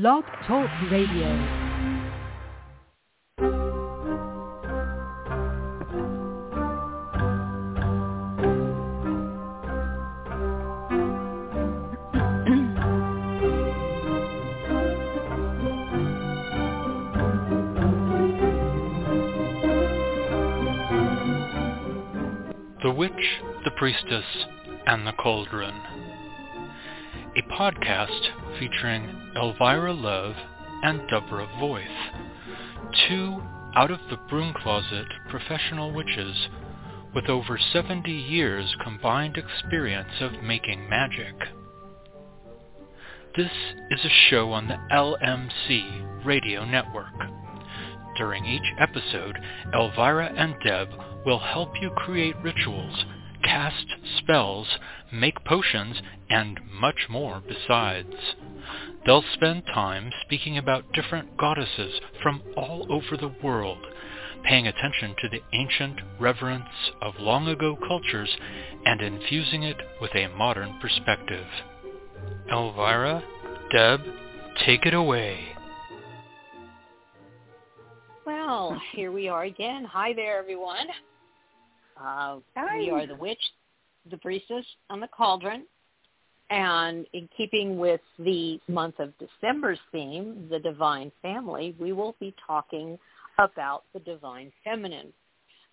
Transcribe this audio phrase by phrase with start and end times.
[0.00, 1.28] Blog Talk Radio.
[22.82, 23.12] The Witch,
[23.64, 24.24] the Priestess,
[24.86, 25.72] and the Cauldron.
[27.36, 30.34] A podcast featuring Elvyra Love
[30.82, 31.86] and Deborah Voith,
[33.08, 33.42] two
[33.76, 36.48] out of the broom closet professional witches
[37.14, 41.34] with over 70 years combined experience of making magic.
[43.36, 43.50] This
[43.90, 47.14] is a show on the LMC radio network.
[48.16, 49.36] During each episode,
[49.74, 50.88] Elvyra and Deb
[51.26, 53.04] will help you create rituals,
[53.44, 53.86] cast
[54.18, 54.66] spells,
[55.12, 58.14] make potions, and much more besides.
[59.06, 63.78] They'll spend time speaking about different goddesses from all over the world,
[64.44, 68.36] paying attention to the ancient reverence of long ago cultures
[68.84, 71.46] and infusing it with a modern perspective.
[72.50, 73.22] Elvyra,
[73.72, 74.00] Deb,
[74.64, 75.40] take it away.
[78.26, 79.84] Well, here we are again.
[79.84, 80.86] Hi there, everyone.
[81.96, 82.78] Uh, Hi.
[82.78, 83.38] We are the witch,
[84.10, 85.64] the priestess, and the cauldron.
[86.50, 92.34] And in keeping with the month of December's theme, the divine family, we will be
[92.46, 92.98] talking
[93.38, 95.12] about the divine feminine.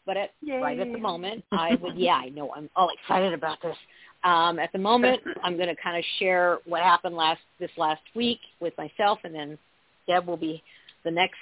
[0.06, 3.62] But at, right at the moment, I would, yeah, I know, I'm all excited about
[3.62, 3.76] this.
[4.24, 8.02] Um, at the moment, I'm going to kind of share what happened last this last
[8.16, 9.58] week with myself, and then
[10.08, 10.64] Deb will be
[11.04, 11.38] the next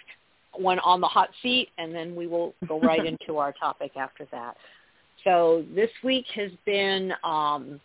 [0.55, 4.27] one on the hot seat, and then we will go right into our topic after
[4.31, 4.55] that.
[5.23, 7.79] So this week has been um,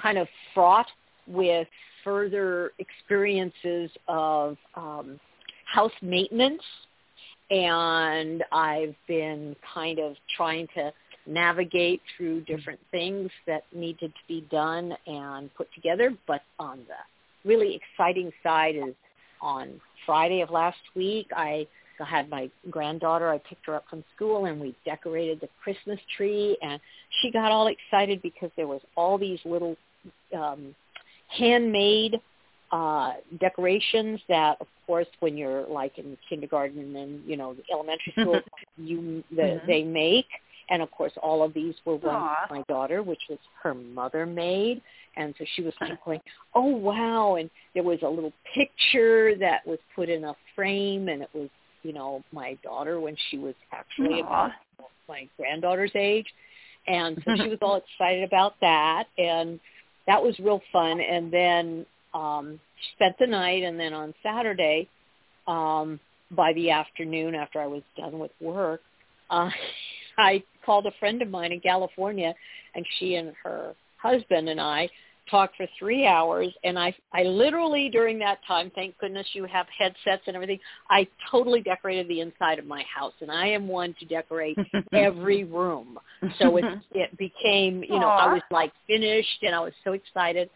[0.00, 0.86] kind of fraught
[1.26, 1.68] with
[2.04, 5.18] further experiences of um,
[5.64, 6.62] house maintenance,
[7.50, 10.92] and I've been kind of trying to
[11.26, 16.16] navigate through different things that needed to be done and put together.
[16.26, 18.94] But on the really exciting side is
[19.40, 21.66] on Friday of last week, I
[22.00, 23.28] I had my granddaughter.
[23.30, 26.56] I picked her up from school, and we decorated the Christmas tree.
[26.62, 26.80] And
[27.20, 29.76] she got all excited because there was all these little
[30.36, 30.74] um,
[31.28, 32.20] handmade
[32.70, 38.40] uh, decorations that, of course, when you're like in kindergarten and you know elementary school,
[38.76, 39.66] you the, Mhm.
[39.66, 40.26] they make.
[40.70, 42.46] And of course, all of these were ones Aw.
[42.50, 44.82] my daughter, which was her mother made.
[45.16, 46.20] And so she was like going,
[46.54, 51.22] "Oh wow!" And there was a little picture that was put in a frame, and
[51.22, 51.48] it was
[51.82, 54.50] you know, my daughter when she was actually about
[55.08, 56.26] my granddaughter's age.
[56.86, 59.60] And so she was all excited about that and
[60.06, 61.00] that was real fun.
[61.00, 64.88] And then um she spent the night and then on Saturday,
[65.46, 65.98] um,
[66.30, 68.80] by the afternoon after I was done with work,
[69.30, 69.50] uh
[70.16, 72.34] I called a friend of mine in California
[72.74, 74.88] and she and her husband and I
[75.30, 79.66] talked for three hours and I I literally during that time, thank goodness you have
[79.76, 80.58] headsets and everything,
[80.90, 84.58] I totally decorated the inside of my house and I am one to decorate
[84.92, 85.98] every room.
[86.38, 90.50] So it it became, you know, I was like finished and I was so excited.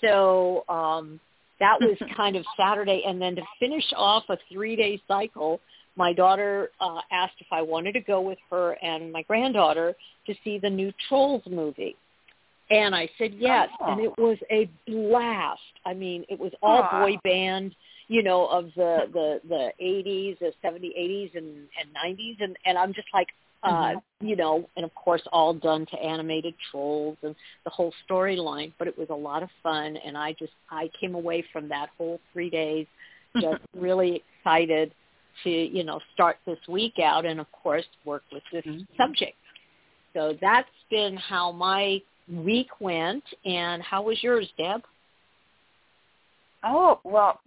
[0.00, 1.20] So um
[1.60, 5.60] that was kind of Saturday and then to finish off a 3-day cycle,
[5.96, 9.94] my daughter uh asked if I wanted to go with her and my granddaughter
[10.26, 11.96] to see the new Trolls movie.
[12.72, 14.04] And I said yes, and Oh.
[14.04, 15.60] it was a blast.
[15.84, 17.00] I mean, it was all Aw.
[17.00, 17.76] boy band,
[18.08, 22.78] you know, of the the the 80s, the 70s, 80s and and 90s and and
[22.78, 23.28] I'm just like
[23.62, 27.34] uh, you know, and of course all done to animated trolls and
[27.64, 31.14] the whole storyline, but it was a lot of fun and I just I came
[31.14, 32.86] away from that whole 3 days
[33.40, 34.92] just really excited
[35.44, 38.86] to, you know, start this week out and of course work with this Mhm.
[38.96, 39.36] subject.
[40.14, 44.82] So that's been how my week went and how was yours, Deb?
[46.64, 47.40] Oh, well,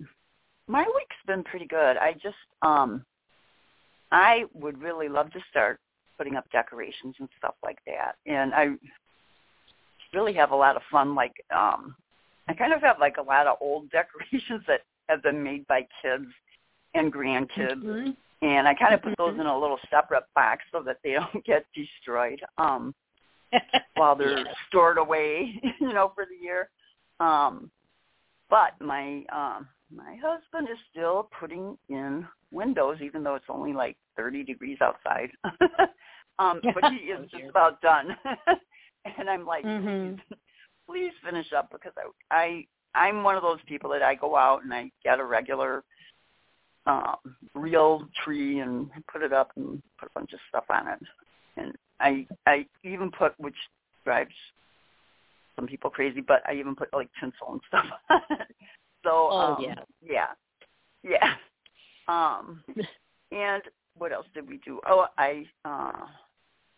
[0.68, 1.98] my week's been pretty good.
[1.98, 3.06] I just um
[4.12, 5.80] I would really love to start
[6.18, 8.16] putting up decorations and stuff like that.
[8.26, 8.70] And I
[10.14, 11.96] really have a lot of fun like um
[12.48, 15.88] I kind of have like a lot of old decorations that have been made by
[16.02, 16.26] kids
[16.94, 18.12] and grandkids Mm-hmm.
[18.42, 21.46] and I kind of put those in a little separate box so that they don't
[21.46, 22.42] get destroyed.
[22.58, 22.94] Um
[23.96, 24.56] while they're Yes.
[24.68, 26.70] stored away, you know, for the year.
[27.20, 27.72] Um,
[28.50, 33.98] but my um, my husband is still putting in windows, even though it's only like
[34.18, 35.30] 30 degrees outside.
[36.40, 38.16] um, but he is Oh, just about done.
[39.18, 40.20] and I'm like, Mhm.
[40.20, 40.38] please,
[40.88, 42.66] please finish up because I
[42.96, 45.84] I I'm one of those people that I go out and I get a regular
[46.88, 47.16] um,
[47.54, 51.00] real tree and put it up and put a bunch of stuff on it.
[51.58, 53.56] And I I even put which
[54.04, 54.34] drives
[55.56, 57.86] some people crazy, but I even put like tinsel and stuff.
[59.06, 60.28] So oh um, yeah, yeah,
[61.04, 61.34] yeah.
[62.08, 62.64] Um,
[63.32, 63.64] and
[63.98, 64.80] what else did we do?
[64.88, 66.06] Oh, I uh,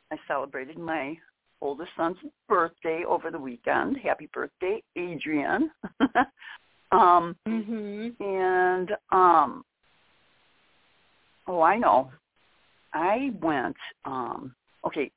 [0.10, 1.18] I celebrated my
[1.60, 2.16] oldest son's
[2.48, 3.98] birthday over the weekend.
[3.98, 5.70] Happy birthday, Adrian.
[6.94, 8.14] um, mhm.
[8.22, 9.66] and um,
[11.46, 12.10] oh, I know.
[12.94, 13.76] I went.
[14.06, 14.56] Um,
[14.88, 15.12] okay,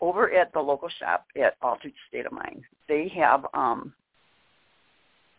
[0.00, 2.62] over at the local shop at Altered State of Mind.
[2.88, 3.92] They have um,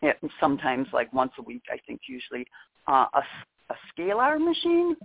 [0.02, 2.46] it, sometimes like once a week, I think usually
[2.86, 3.22] uh, a
[3.70, 4.96] a scalar machine,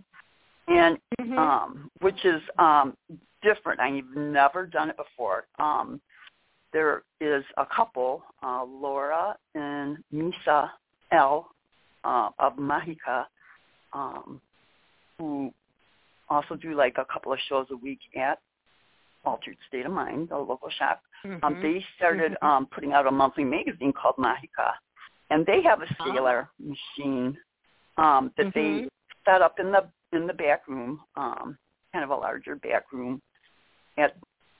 [0.67, 1.37] and Mhm.
[1.37, 2.97] um, which is um,
[3.41, 3.79] different.
[3.79, 5.45] I've never done it before.
[5.59, 6.01] Um,
[6.73, 10.71] there is a couple, uh, Laura and Misa
[11.11, 11.49] L
[12.03, 13.27] uh, of Mahika,
[13.93, 14.41] um,
[15.19, 15.53] who
[16.27, 18.39] also do like a couple of shows a week at
[19.25, 21.01] Altered State of Mind, the local shop.
[21.43, 21.61] Um, Mhm.
[21.61, 22.43] they started Mhm.
[22.43, 24.73] um, putting out a monthly magazine called Mahika,
[25.29, 26.03] and they have a Ah.
[26.05, 27.37] scalar machine
[27.97, 28.89] um, that they Mhm.
[29.25, 31.57] set up in the in the back room, um,
[31.91, 33.21] kind of a larger back room
[33.97, 34.15] at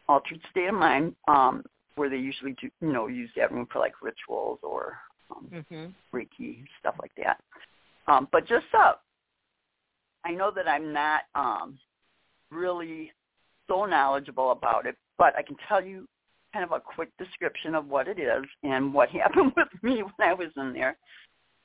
[0.08, 1.64] Altered State of Mind, um,
[1.96, 4.98] where they usually do you know use that room for like rituals or
[5.32, 5.94] um, Mhm.
[6.14, 7.42] Reiki stuff like that.
[8.08, 8.94] Um, but just uh,
[10.26, 11.80] I know that I'm not um,
[12.52, 13.12] really
[13.68, 16.08] so knowledgeable about it, but I can tell you
[16.54, 20.30] kind of a quick description of what it is and what happened with me when
[20.30, 20.98] I was in there.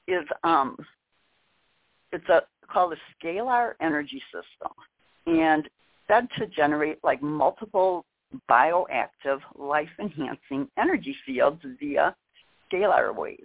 [0.08, 0.76] Is um,
[2.12, 2.42] it's a
[2.72, 4.72] called a scalar energy system,
[5.26, 5.68] and
[6.08, 8.04] said to generate like multiple
[8.48, 12.14] bioactive, life-enhancing energy fields via
[12.72, 13.42] scalar waves.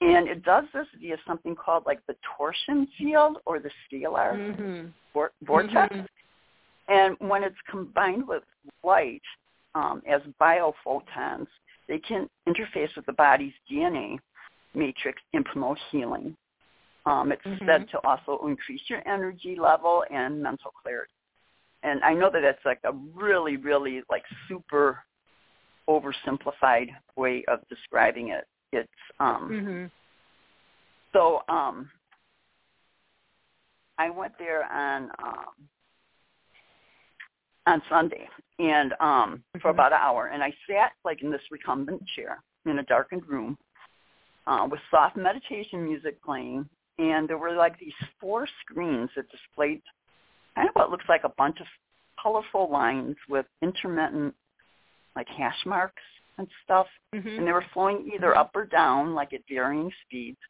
[0.00, 4.92] And it does this via something called like the torsion field or the scalar Mhm.
[5.12, 5.94] vor- vortex.
[5.94, 6.06] Mhm.
[6.88, 8.42] And when it's combined with
[8.82, 9.22] light
[9.74, 11.46] um, as biophotons,
[11.86, 14.18] they can interface with the body's DNA
[14.74, 16.36] matrix and promote healing.
[17.06, 17.66] Um, it's Mhm.
[17.66, 21.12] said to also increase your energy level and mental clarity.
[21.82, 25.04] And I know that it's like a really, really like super
[25.88, 28.46] oversimplified way of describing it.
[28.72, 29.90] It's um, Mhm.
[31.12, 31.90] so um,
[33.96, 35.68] I went there on um,
[37.68, 38.28] on Sunday
[38.58, 39.74] and um, for Mhm.
[39.74, 43.58] about an hour, and I sat like in this recumbent chair in a darkened room
[44.46, 46.68] uh, with soft meditation music playing,
[46.98, 49.82] and there were like these four screens that displayed
[50.54, 51.66] kind of what looks like a bunch of
[52.20, 54.34] colorful lines with intermittent
[55.14, 56.02] like hash marks
[56.38, 57.38] and stuff Mhm.
[57.38, 58.36] and they were flowing either Mhm.
[58.38, 60.40] up or down, like at varying speeds.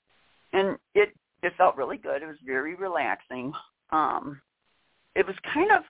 [0.52, 2.22] And it it felt really good.
[2.22, 3.54] It was very relaxing.
[3.90, 4.40] Um,
[5.14, 5.84] it was kind of.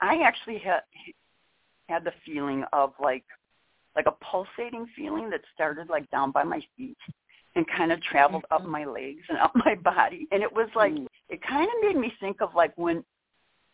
[0.00, 0.80] I actually had
[1.88, 3.24] had the feeling of like
[3.96, 6.96] like a pulsating feeling that started like down by my feet
[7.56, 8.68] and kind of traveled up Mhm.
[8.68, 10.28] my legs and up my body.
[10.30, 11.06] And it was like Ooh.
[11.28, 12.98] it kind of made me think of like when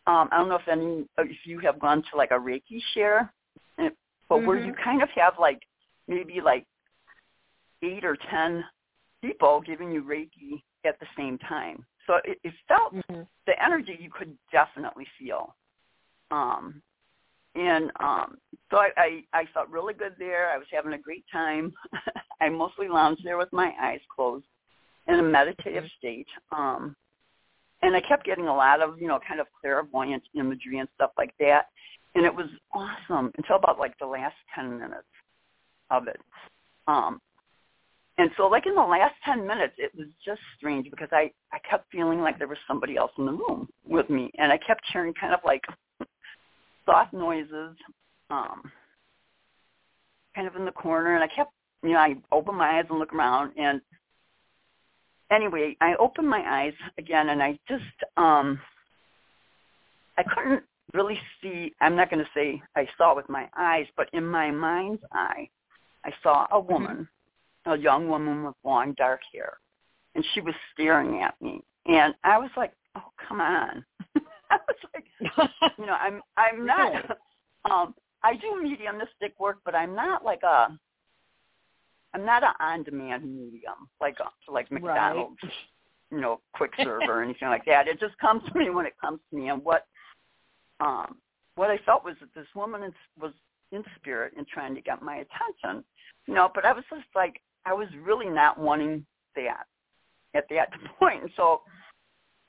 [0.07, 3.31] um I don't know if any if you have gone to like a Reiki share,
[3.77, 3.95] and-
[4.29, 4.83] but where you Mhm.
[4.83, 5.61] kind of have like
[6.07, 6.65] maybe like
[7.83, 8.65] eight or ten
[9.21, 11.85] people giving you Reiki at the same time.
[12.07, 13.27] So it, it felt Mhm.
[13.45, 15.55] the energy you could definitely feel.
[16.31, 16.81] Um
[17.55, 18.37] and um
[18.71, 20.49] so I, I, I felt really good there.
[20.49, 21.73] I was having a great time.
[22.41, 24.45] I mostly lounged there with my eyes closed
[25.07, 25.97] in a meditative Mhm.
[25.97, 26.27] state.
[26.51, 26.95] Um
[27.81, 31.11] and I kept getting a lot of, you know, kind of clairvoyant imagery and stuff
[31.17, 31.67] like that.
[32.15, 35.07] And it was awesome until about like the last ten minutes
[35.91, 36.19] of it.
[36.87, 37.21] Um
[38.17, 41.59] and so like in the last ten minutes it was just strange because I, I
[41.69, 44.81] kept feeling like there was somebody else in the room with me and I kept
[44.91, 45.61] hearing kind of like
[46.85, 47.75] soft noises,
[48.29, 48.71] um
[50.35, 51.51] kind of in the corner and I kept
[51.83, 53.79] you know, I opened my eyes and look around and
[55.31, 57.83] anyway, I opened my eyes again and I just
[58.17, 58.59] um
[60.17, 60.63] I couldn't
[60.93, 65.03] really see I'm not gonna say I saw with my eyes, but in my mind's
[65.11, 65.49] eye
[66.03, 67.07] I saw a woman,
[67.65, 69.57] a young woman with long dark hair.
[70.13, 71.61] And she was staring at me.
[71.87, 73.83] And I was like, Oh, come on.
[74.49, 75.04] I was like
[75.77, 77.17] you know, I'm I'm not
[77.69, 80.77] um I do mediumistic work, but I'm not like a
[82.13, 84.83] I'm not an on-demand medium like a, like Right.
[84.83, 85.37] McDonald's,
[86.11, 87.87] you know, quick serve or anything like that.
[87.87, 89.49] It just comes to me when it comes to me.
[89.49, 89.85] And what
[90.79, 91.17] um
[91.55, 93.31] what I felt was that this woman is, was
[93.71, 95.83] in spirit and trying to get my attention,
[96.27, 96.49] you know.
[96.53, 99.05] But I was just like, I was really not wanting
[99.35, 99.65] that
[100.33, 100.69] at that
[100.99, 101.23] point.
[101.23, 101.61] And so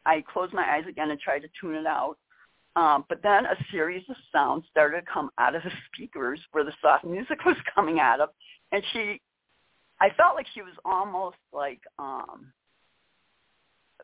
[0.05, 2.17] I closed my eyes again and tried to tune it out.
[2.77, 6.63] Um, but then a series of sounds started to come out of the speakers where
[6.63, 8.29] the soft music was coming out of,
[8.71, 9.21] and she,
[10.01, 12.53] I felt like she was almost like um,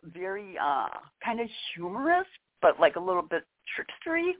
[0.04, 0.88] very uh,
[1.22, 2.26] kind of humorous,
[2.62, 3.44] but like a little bit
[3.76, 4.32] trickstery.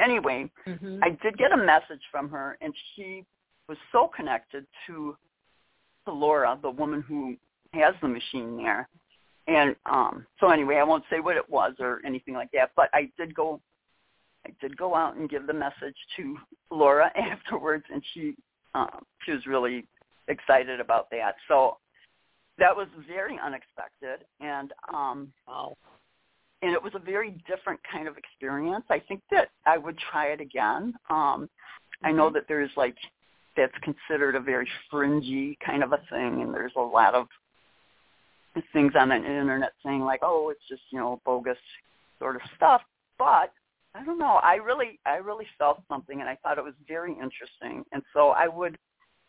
[0.00, 1.00] Anyway, mm-hmm.
[1.02, 3.24] I did get a message from her, and she
[3.68, 5.16] was so connected to
[6.06, 7.36] to Laura, the woman who
[7.74, 8.88] has the machine there.
[9.46, 12.88] And um so anyway, I won't say what it was or anything like that, but
[12.94, 13.60] I did go
[14.46, 16.36] I did go out and give the message to
[16.70, 18.34] Laura afterwards and she
[18.74, 19.86] um she was really
[20.28, 21.34] excited about that.
[21.48, 21.78] So
[22.58, 25.76] that was very unexpected and um wow.
[26.62, 28.84] and it was a very different kind of experience.
[28.90, 30.94] I think that I would try it again.
[31.10, 31.48] Um
[32.02, 32.34] I know Mm-hmm.
[32.34, 32.96] that there's like
[33.56, 37.26] that's considered a very fringy kind of a thing and there's a lot of
[38.72, 41.58] things on the internet saying like, oh, it's just, you know, bogus
[42.18, 42.82] sort of stuff.
[43.18, 43.52] But
[43.94, 44.38] I don't know.
[44.42, 47.84] I really I really felt something and I thought it was very interesting.
[47.92, 48.76] And so I would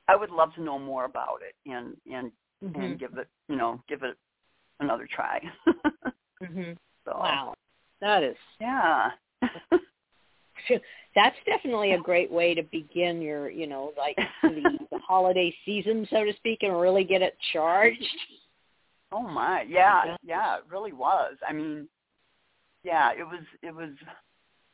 [0.08, 2.32] I would love to know more about it and and
[2.64, 2.80] Mm-hmm.
[2.82, 4.16] and give it, you know, give it
[4.80, 5.40] another try.
[6.44, 6.72] hmm
[7.06, 7.54] so Wow,
[8.02, 9.10] that is Yeah.
[11.16, 16.08] that's definitely a great way to begin your, you know, like the, the holiday season,
[16.12, 18.04] so to speak, and really get it charged.
[19.12, 20.18] Oh my, yeah, Yeah.
[20.24, 21.36] yeah, it really was.
[21.48, 21.88] I mean,
[22.84, 23.90] yeah, it was it was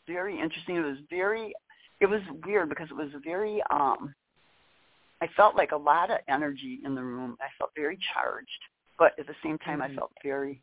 [0.08, 0.78] very interesting.
[0.78, 1.54] It was very
[2.00, 4.14] it was weird because it was very um
[5.22, 7.38] I felt like a lot of energy in the room.
[7.42, 8.62] I felt very charged,
[9.00, 9.92] but at the same time Mhm.
[9.92, 10.62] I felt very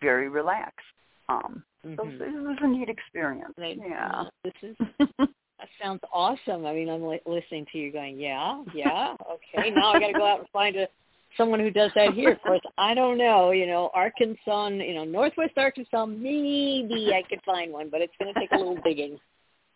[0.00, 0.86] very relaxed.
[1.28, 3.54] Um so it was- a neat experience.
[3.56, 4.24] They- yeah.
[4.44, 4.76] This is
[5.08, 6.66] that sounds awesome.
[6.66, 9.70] I mean, I'm li- listening to you going, yeah, yeah, okay.
[9.70, 10.88] Now I got to go out and find a
[11.36, 12.32] someone who does that here.
[12.32, 13.50] Of course, I don't know.
[13.50, 16.06] You know, Arkansas, you know, Northwest Arkansas.
[16.06, 19.18] Maybe I could find one, but it's going to take a little digging.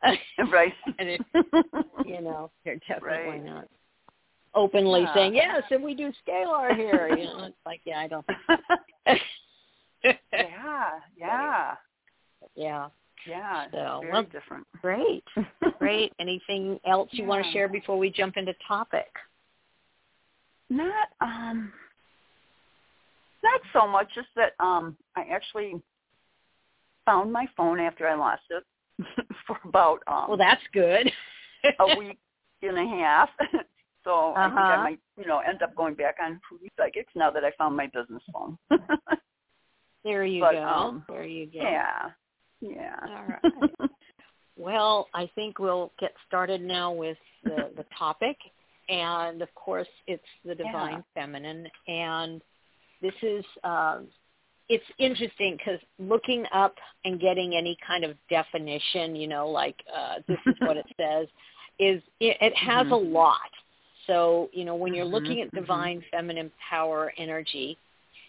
[0.53, 0.73] right.
[0.99, 1.21] and it,
[2.05, 3.45] you know, they're definitely Right.
[3.45, 3.69] not
[4.55, 5.15] openly Yeah.
[5.15, 7.09] saying yes, and we do scalar here.
[7.17, 8.27] You know, it's like, yeah, I don't.
[10.05, 11.75] yeah, yeah.
[12.55, 12.89] yeah.
[13.27, 13.65] Yeah.
[13.73, 14.67] So, very well, different.
[14.81, 15.25] Great.
[15.79, 16.13] Great.
[16.21, 19.09] Anything else you want to share before we jump into topic?
[20.69, 21.73] Not um
[23.45, 25.75] not so much, just that um I actually
[27.05, 28.65] found my phone after I lost it
[29.47, 31.11] for about um Well, that's good.
[31.79, 32.19] a week
[32.63, 33.29] and a half.
[34.05, 34.83] so I think I Uh-huh.
[34.83, 37.87] might, you know, end up going back on Foodie Psychics now that I found my
[37.87, 38.59] business phone.
[40.05, 40.63] there you but, go.
[40.65, 41.61] um, there you go.
[41.63, 42.11] yeah.
[42.61, 42.97] Yeah.
[43.09, 43.91] All right.
[44.57, 48.37] Well, I think we'll get started now with the, the topic.
[48.89, 51.69] And of course, it's the divine feminine.
[51.89, 52.41] And
[53.03, 54.07] this is, um,
[54.69, 56.75] it's interesting because looking up
[57.05, 61.29] and getting any kind of definition, you know, like uh, this is what it says,
[61.79, 62.93] is it, it has Mhm.
[62.93, 63.51] a lot.
[64.07, 65.55] So, you know, when you're Mhm, looking at mhm.
[65.55, 67.77] divine feminine power energy,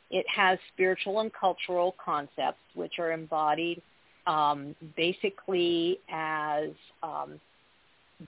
[0.10, 3.82] it has spiritual and cultural concepts which are embodied
[4.26, 6.70] um, basically as
[7.04, 7.40] um,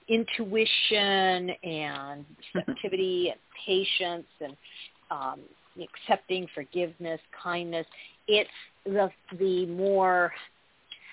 [0.07, 4.55] intuition and receptivity and patience and
[5.11, 5.39] um,
[5.81, 7.85] accepting forgiveness, kindness.
[8.27, 8.49] It's
[8.85, 10.31] the the more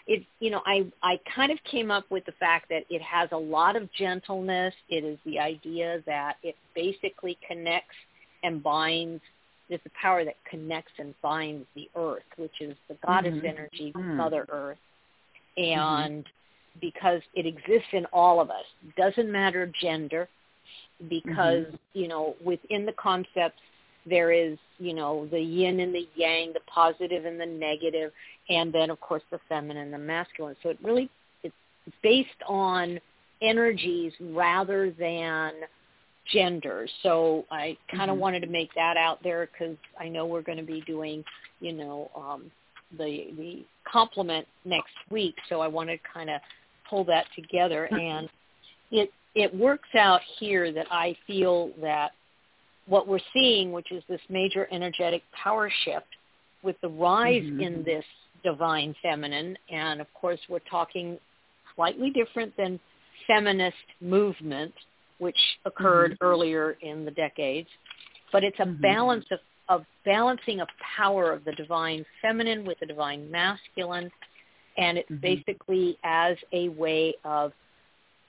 [0.07, 3.29] it you know I I kind of came up with the fact that it has
[3.33, 4.75] a lot of gentleness.
[4.89, 7.97] It is the idea that it basically connects
[8.43, 9.23] and binds.
[9.69, 13.49] It's the power that connects and binds the earth, which is the goddess Mhm.
[13.49, 14.15] energy, Mm.
[14.15, 14.79] Mother Earth,
[15.57, 16.25] and
[16.81, 18.65] because it exists in all of us,
[18.97, 20.29] doesn't matter gender,
[21.09, 23.61] because you know within the concepts
[24.09, 28.13] there is you know the yin and the yang, the positive and the negative,
[28.49, 30.57] and then of course the feminine and the masculine.
[30.63, 31.09] So it really
[31.43, 31.55] it's
[32.03, 32.99] based on
[33.43, 35.53] energies rather than
[36.33, 36.87] gender.
[37.03, 38.21] So I kind of Mhm.
[38.21, 41.25] wanted to make that out there because I know we're going to be doing
[41.61, 42.51] you know um,
[42.99, 45.37] the the complement next week.
[45.49, 46.41] So I wanted to kind of
[46.89, 48.29] pull that together and
[48.91, 52.13] it it works out here that I feel that
[52.87, 56.07] what we're seeing, which is this major energetic power shift
[56.63, 57.61] with the rise Mhm.
[57.61, 58.05] in this
[58.43, 61.19] divine feminine, and of course we're talking
[61.75, 62.81] slightly different than
[63.27, 64.75] feminist movement,
[65.19, 66.19] which occurred Mhm.
[66.23, 67.69] earlier in the decades,
[68.33, 68.81] but it's a Mhm.
[68.81, 70.67] balance of, of balancing a
[70.97, 74.11] power of the divine feminine with the divine masculine,
[74.77, 75.21] and it's Mhm.
[75.21, 77.53] basically as a way of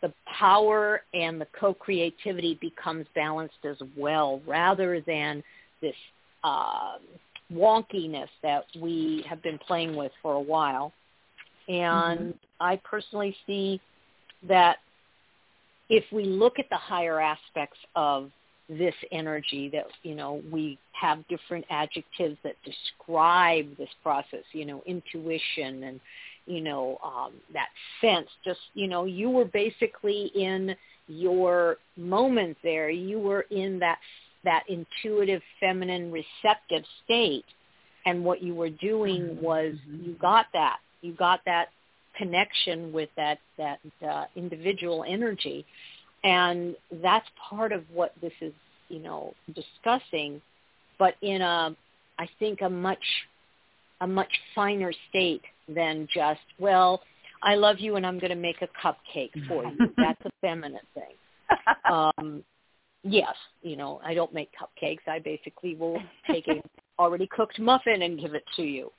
[0.01, 5.43] the power and the co-creativity becomes balanced as well, rather than
[5.81, 5.95] this
[6.43, 6.97] uh,
[7.51, 10.93] wonkiness that we have been playing with for a while.
[11.67, 12.31] And mm-hmm.
[12.59, 13.81] I personally see
[14.43, 14.77] that
[15.89, 18.31] if we look at the higher aspects of
[18.69, 24.83] this energy that you know we have different adjectives that describe this process you know
[24.85, 26.01] intuition and
[26.47, 27.69] you know um that
[28.01, 28.27] sense.
[28.43, 30.75] Just you know you were basically in
[31.07, 32.89] your moment there.
[32.89, 33.99] You were in that
[34.43, 37.45] that intuitive feminine receptive state.
[38.05, 39.43] And what you were doing mm-hmm.
[39.43, 40.05] was mm-hmm.
[40.05, 40.77] you got that.
[41.01, 41.67] You got that
[42.17, 45.65] connection with that that uh, individual energy.
[46.23, 48.53] And that's part of what this is
[48.89, 50.41] you know discussing.
[50.97, 51.75] But in a
[52.19, 53.03] i think a much
[54.01, 57.01] a much finer state than just well
[57.43, 59.77] i love you and i'm going to make a cupcake for you.
[59.97, 61.13] That's a feminine thing.
[61.89, 62.43] Um
[63.03, 65.07] yes you know i don't make cupcakes.
[65.07, 66.61] I basically will take a
[66.99, 68.91] already cooked muffin and give it to you.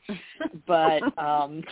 [0.67, 1.62] But um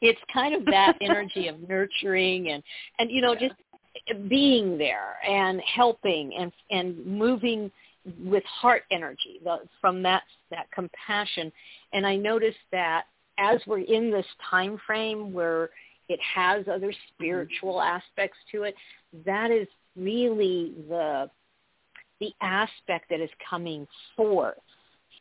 [0.00, 2.62] it's kind of that energy of nurturing and
[2.98, 3.54] and you know just
[4.28, 7.70] being there and helping and and moving
[8.24, 11.52] with heart energy the, from that that compassion
[11.92, 13.04] and i noticed that
[13.38, 15.70] as we're in this time frame where
[16.08, 18.74] it has other spiritual aspects to it
[19.24, 19.66] that is
[19.96, 21.30] really the
[22.20, 24.56] the aspect that is coming forth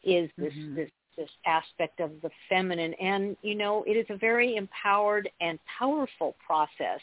[0.04, 0.76] is this mm-hmm.
[0.76, 2.94] this this aspect of the feminine.
[2.96, 7.02] And you know it is a very empowered and powerful process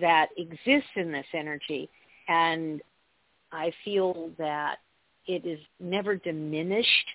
[0.00, 1.88] that exists in this energy.
[2.28, 2.82] And
[3.52, 4.76] I feel that
[5.26, 7.08] it is never diminished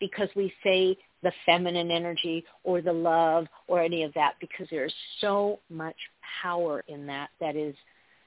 [0.00, 4.94] because we say the feminine energy or the love or any of that because there's
[5.20, 5.96] so much
[6.42, 7.74] power in that that is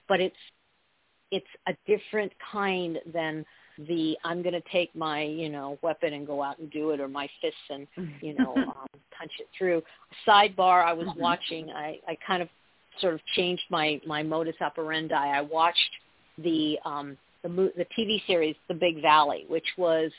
[0.08, 0.36] but it's
[1.32, 3.44] it's a different kind than
[3.88, 7.00] the I'm going to take my you know weapon and go out and do it
[7.00, 7.88] or my fists and
[8.22, 8.88] you know um,
[9.18, 9.82] punch it through.
[10.28, 11.20] Sidebar: I was mm-hmm.
[11.20, 11.72] watching.
[11.72, 12.50] I I kind of
[13.02, 15.16] sort of changed my my modus operandi.
[15.16, 15.80] I watched
[16.38, 20.12] the um, the the TV series The Big Valley, which was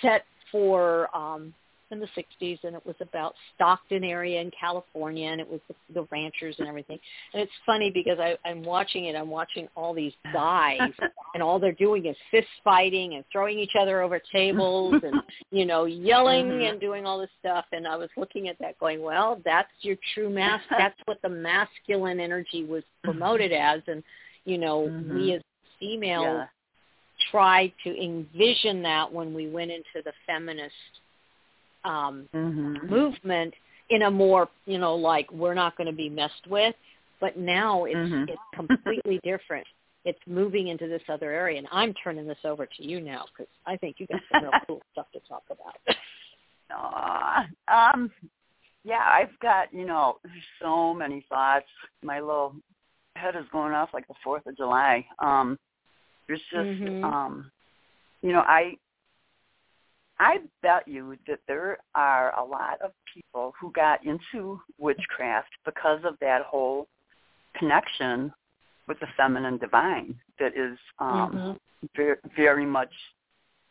[0.00, 1.54] set for um,
[1.90, 5.74] in the 60s, and it was about Stockton area in California, and it was the,
[5.94, 6.98] the ranchers and everything.
[7.32, 9.16] And it's funny because I, I'm watching it.
[9.16, 10.80] I'm watching all these guys,
[11.34, 15.16] and all they're doing is fist fighting and throwing each other over tables, and
[15.50, 16.72] you know, yelling mm-hmm.
[16.72, 17.64] and doing all this stuff.
[17.72, 20.64] And I was looking at that, going, "Well, that's your true mask.
[20.78, 24.02] That's what the masculine energy was promoted as." And
[24.44, 25.14] you know, mm-hmm.
[25.14, 25.42] we as
[25.80, 26.24] females.
[26.24, 26.44] Yeah
[27.30, 30.74] tried to envision that when we went into the feminist
[31.84, 32.88] um, mm-hmm.
[32.88, 33.54] movement
[33.90, 36.74] in a more, you know, like we're not going to be messed with.
[37.20, 38.24] But now it's mm-hmm.
[38.28, 39.66] it's completely different.
[40.04, 43.50] It's moving into this other area, and I'm turning this over to you now because
[43.66, 45.74] I think you got some real cool stuff to talk about.
[47.68, 48.10] uh, um,
[48.84, 50.18] yeah, I've got you know
[50.62, 51.66] so many thoughts.
[52.02, 52.54] My little
[53.16, 55.04] head is going off like the Fourth of July.
[55.18, 55.58] Um,
[56.28, 57.04] there's just mm-hmm.
[57.04, 57.50] um,
[58.22, 58.76] you know I
[60.20, 66.00] I bet you that there are a lot of people who got into witchcraft because
[66.04, 66.88] of that whole
[67.56, 68.32] connection
[68.88, 71.86] with the feminine divine that is um, mm-hmm.
[71.96, 72.92] very, very much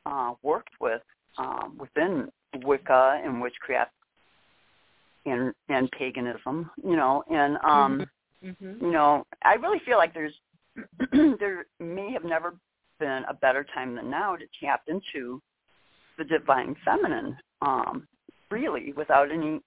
[0.06, 1.02] uh, worked with
[1.38, 2.30] um, within
[2.63, 3.91] Wicca and witchcraft
[5.26, 8.06] and and paganism, you know, and um,
[8.43, 8.86] mm-hmm.
[8.86, 10.34] you know, I really feel like there's
[11.40, 12.56] there may have never
[13.00, 15.42] been a better time than now to tap into
[16.18, 18.08] the divine feminine um,
[18.50, 19.62] freely without any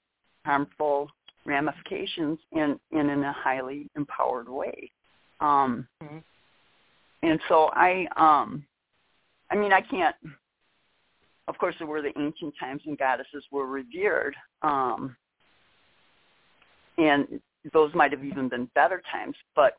[0.45, 1.09] harmful
[1.47, 4.91] ramifications and, and in a highly empowered way.
[5.41, 6.19] Um, mm-hmm.
[7.23, 8.65] And so I, um,
[9.51, 10.17] I mean, I can't.
[11.49, 15.17] Of course, there were the ancient times when goddesses were revered, um,
[16.97, 17.41] and
[17.73, 19.37] those might have even been better times.
[19.55, 19.77] But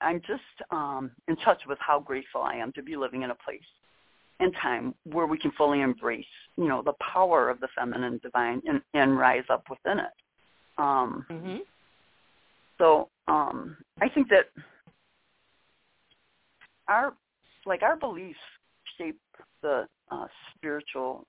[0.00, 3.34] I'm just um, in touch with how grateful I am to be living in a
[3.34, 3.60] place
[4.40, 6.24] and time where we can fully embrace,
[6.56, 10.12] you know, the power of the feminine divine and, and rise up within it.
[10.76, 11.56] Um, mm-hmm.
[12.78, 14.46] So um, I think that
[16.88, 17.14] our
[17.66, 18.38] like our beliefs
[18.98, 19.18] shape
[19.62, 21.26] the uh, spiritual,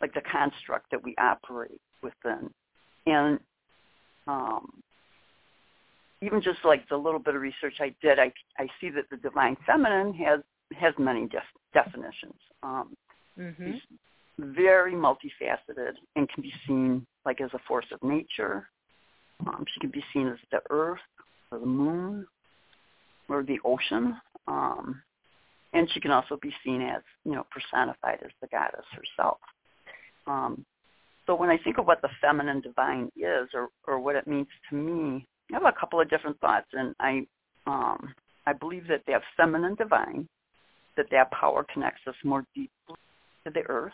[0.00, 2.50] like the construct that we operate within,
[3.06, 3.38] and
[4.26, 4.82] um,
[6.22, 9.16] even just like the little bit of research I did, I I see that the
[9.18, 10.40] divine feminine has
[10.78, 11.42] has many def-
[11.74, 12.34] definitions.
[12.62, 12.96] Um,
[13.38, 13.72] mm-hmm.
[14.38, 18.68] very multifaceted and can be seen like as a force of nature.
[19.46, 20.98] Um, she can be seen as the earth
[21.52, 22.26] or the moon
[23.28, 24.16] or the ocean.
[24.48, 25.02] Um,
[25.72, 29.38] and she can also be seen as, you know, personified as the goddess herself.
[30.26, 30.64] Um,
[31.26, 34.46] so when I think of what the feminine divine is or, or what it means
[34.70, 37.26] to me, I have a couple of different thoughts, and I
[37.66, 38.14] um,
[38.46, 40.28] I believe that that feminine divine,
[40.96, 42.96] that that power connects us more deeply
[43.44, 43.92] to the earth,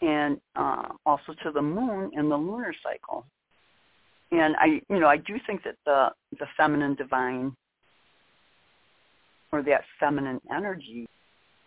[0.00, 3.24] and uh, also to the moon and the lunar cycle.
[4.32, 7.54] And I, you know, I do think that the the feminine divine
[9.52, 11.06] or that feminine energy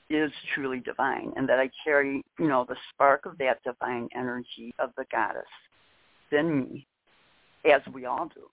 [0.09, 4.73] is truly divine and that I carry, you know, the spark of that divine energy
[4.79, 5.43] of the goddess
[6.31, 6.87] in me,
[7.65, 8.43] as we all do.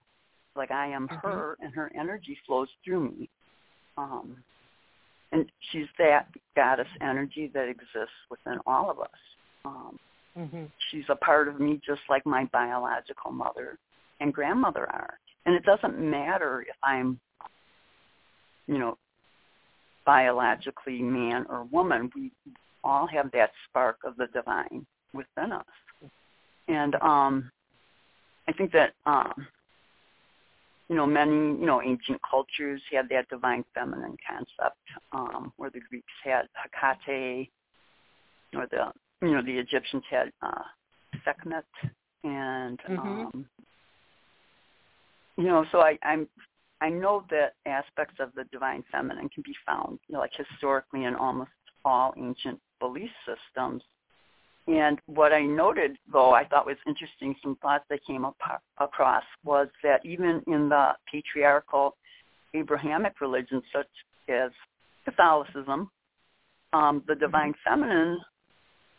[0.57, 1.27] Like I am mm-hmm.
[1.27, 3.29] her and her energy flows through me.
[3.97, 4.37] Um,
[5.33, 9.09] and she's that goddess energy that exists within all of us.
[9.65, 9.99] Um,
[10.39, 10.65] mm-hmm.
[10.91, 13.79] She's a part of me just like my biological mother
[14.21, 15.19] and grandmother are.
[15.47, 17.19] And it doesn't matter if I'm,
[18.67, 18.97] you know,
[20.07, 22.31] biologically man or woman, we
[22.83, 25.65] all have that spark of the divine within us.
[26.69, 27.51] And um,
[28.49, 29.47] I think that um,
[30.95, 34.79] you know many you know ancient cultures had that divine feminine concept,
[35.11, 37.51] um, where the Greeks had Hecate,
[38.55, 40.63] or the you know the Egyptians had uh,
[41.25, 41.65] Sekhmet,
[42.23, 42.99] and mm-hmm.
[43.01, 43.47] um,
[45.37, 46.29] you know so I, I'm
[46.81, 51.07] I know that aspects of the divine feminine can be found, you know, like historically
[51.07, 51.51] in almost
[51.85, 53.83] all ancient belief systems.
[54.67, 58.37] And what I noted, though, I thought was interesting, some thoughts that came up,
[58.79, 61.97] across was that even in the patriarchal
[62.55, 63.89] Abrahamic religions, such
[64.29, 64.51] as
[65.05, 65.91] Catholicism,
[66.73, 67.71] um, the divine mm-hmm.
[67.71, 68.21] feminine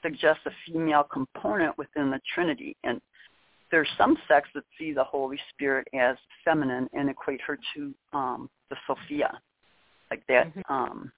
[0.04, 2.76] suggests a female component within the Trinity.
[2.84, 3.02] And
[3.72, 8.50] there's some sects that see the Holy Spirit as feminine and equate her to um,
[8.70, 9.40] the Sophia,
[10.12, 10.72] like that mm-hmm.
[10.72, 11.12] um,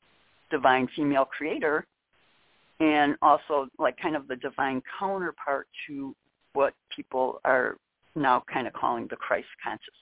[0.49, 1.85] divine female creator,
[2.79, 6.15] and also like kind of the divine counterpart to
[6.53, 7.77] what people are
[8.15, 9.93] now kind of calling the Christ conscious.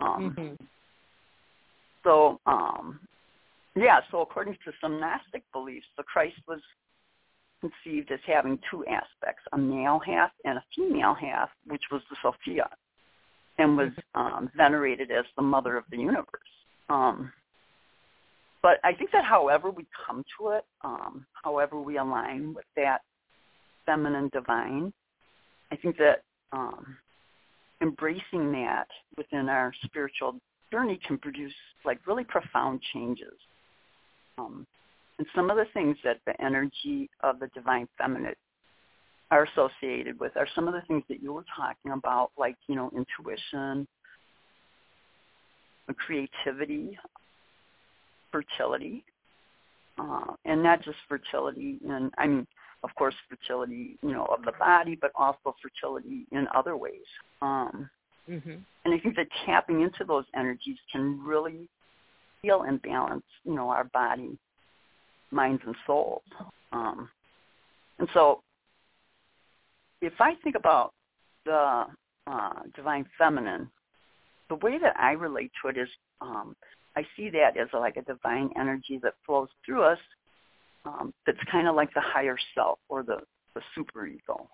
[0.00, 0.64] Um, mm-hmm.
[2.04, 3.00] So, um,
[3.76, 6.60] yeah, so according to some Gnostic beliefs, the Christ was
[7.60, 12.16] conceived as having two aspects, a male half and a female half, which was the
[12.22, 12.68] Sophia,
[13.58, 14.20] and was mm-hmm.
[14.20, 16.26] um, venerated as the mother of the universe.
[16.88, 17.32] Um,
[18.62, 23.00] but I think that however we come to it, um, however we align with that
[23.86, 24.92] feminine divine,
[25.72, 26.96] I think that um,
[27.80, 30.36] embracing that within our spiritual
[30.70, 33.32] journey can produce like really profound changes.
[34.38, 34.66] Um,
[35.18, 38.34] and some of the things that the energy of the divine feminine
[39.30, 42.74] are associated with are some of the things that you were talking about, like, you
[42.74, 43.86] know, intuition,
[45.96, 46.98] creativity,
[48.32, 49.04] fertility,
[49.98, 52.46] uh, and not just fertility and I mean,
[52.82, 57.04] of course, fertility, you know, of the body, but also fertility in other ways.
[57.42, 57.90] Um,
[58.28, 58.54] mm-hmm.
[58.84, 61.68] And I think that tapping into those energies can really
[62.42, 64.38] heal and balance, you know, our body
[65.30, 66.22] minds and souls.
[66.72, 67.08] Um,
[67.98, 68.42] and so
[70.00, 70.92] if I think about
[71.44, 71.84] the
[72.26, 73.70] uh, divine feminine,
[74.48, 75.88] the way that I relate to it is
[76.20, 76.56] um,
[76.96, 79.98] I see that as a, like a divine energy that flows through us
[80.84, 83.18] um, that's kind of like the higher self or the,
[83.54, 84.48] the super ego.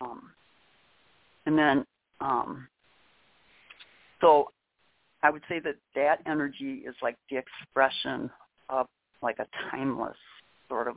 [0.00, 0.30] Um,
[1.46, 1.86] and then,
[2.20, 2.68] um,
[4.20, 4.50] so
[5.22, 8.30] I would say that that energy is like the expression
[8.68, 8.86] of
[9.22, 10.16] like a timeless
[10.68, 10.96] sort of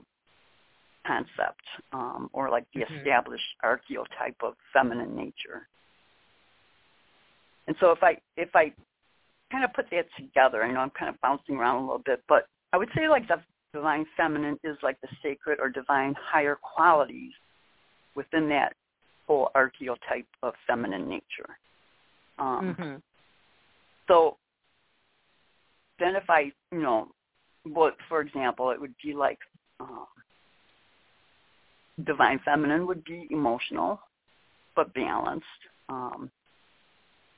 [1.06, 2.96] concept um, or like the mm-hmm.
[2.96, 5.68] established archetype of feminine nature.
[7.68, 8.74] And so if I if I
[9.52, 12.22] kind of put that together, I know I'm kind of bouncing around a little bit,
[12.28, 13.42] but I would say like the
[13.74, 17.32] divine feminine is like the sacred or divine higher qualities
[18.16, 18.74] within that
[19.28, 21.58] whole archetype of feminine nature.
[22.40, 22.96] Um, mm-hmm.
[24.08, 24.38] So
[26.00, 27.10] then if I, you know,
[27.64, 29.40] what, for example, it would be like
[29.80, 30.08] um,
[32.06, 34.00] divine feminine would be emotional,
[34.76, 35.46] but balanced.
[35.90, 36.32] Um,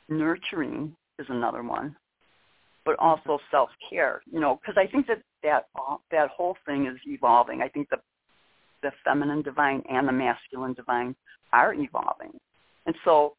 [0.10, 1.96] nurturing is another one,
[2.86, 4.22] but also self care.
[4.32, 5.68] You know, because I think that that
[6.12, 7.62] that whole thing is evolving.
[7.62, 7.98] I think the
[8.82, 11.16] the feminine divine and the masculine divine
[11.54, 12.32] are evolving,
[12.86, 13.36] and so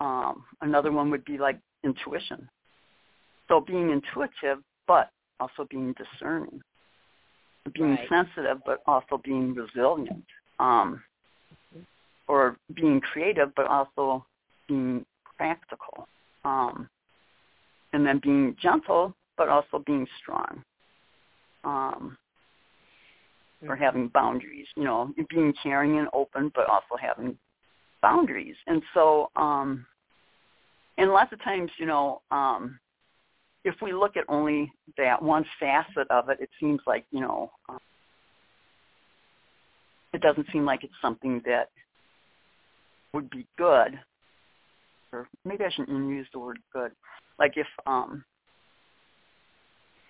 [0.00, 2.48] um, another one would be like intuition.
[3.48, 6.60] So being intuitive, but also being discerning,
[7.74, 8.08] being right.
[8.08, 10.24] sensitive, but also being resilient,
[10.58, 11.02] um,
[12.28, 14.24] or being creative, but also
[14.68, 15.04] being
[15.36, 16.08] practical.
[16.44, 16.88] Um,
[17.96, 20.62] and then being gentle, but also being strong.
[21.64, 22.16] Um,
[23.62, 23.84] or Mm-hmm.
[23.84, 27.38] having boundaries, you know, being caring and open, but also having
[28.02, 28.54] boundaries.
[28.66, 29.86] And so, um,
[30.98, 32.78] and lots of times, you know, um,
[33.64, 37.50] if we look at only that one facet of it, it seems like, you know,
[37.70, 37.78] um,
[40.12, 41.70] it doesn't seem like it's something that
[43.14, 43.98] would be good.
[45.12, 46.92] Or maybe I shouldn't even use the word good.
[47.38, 48.24] Like if um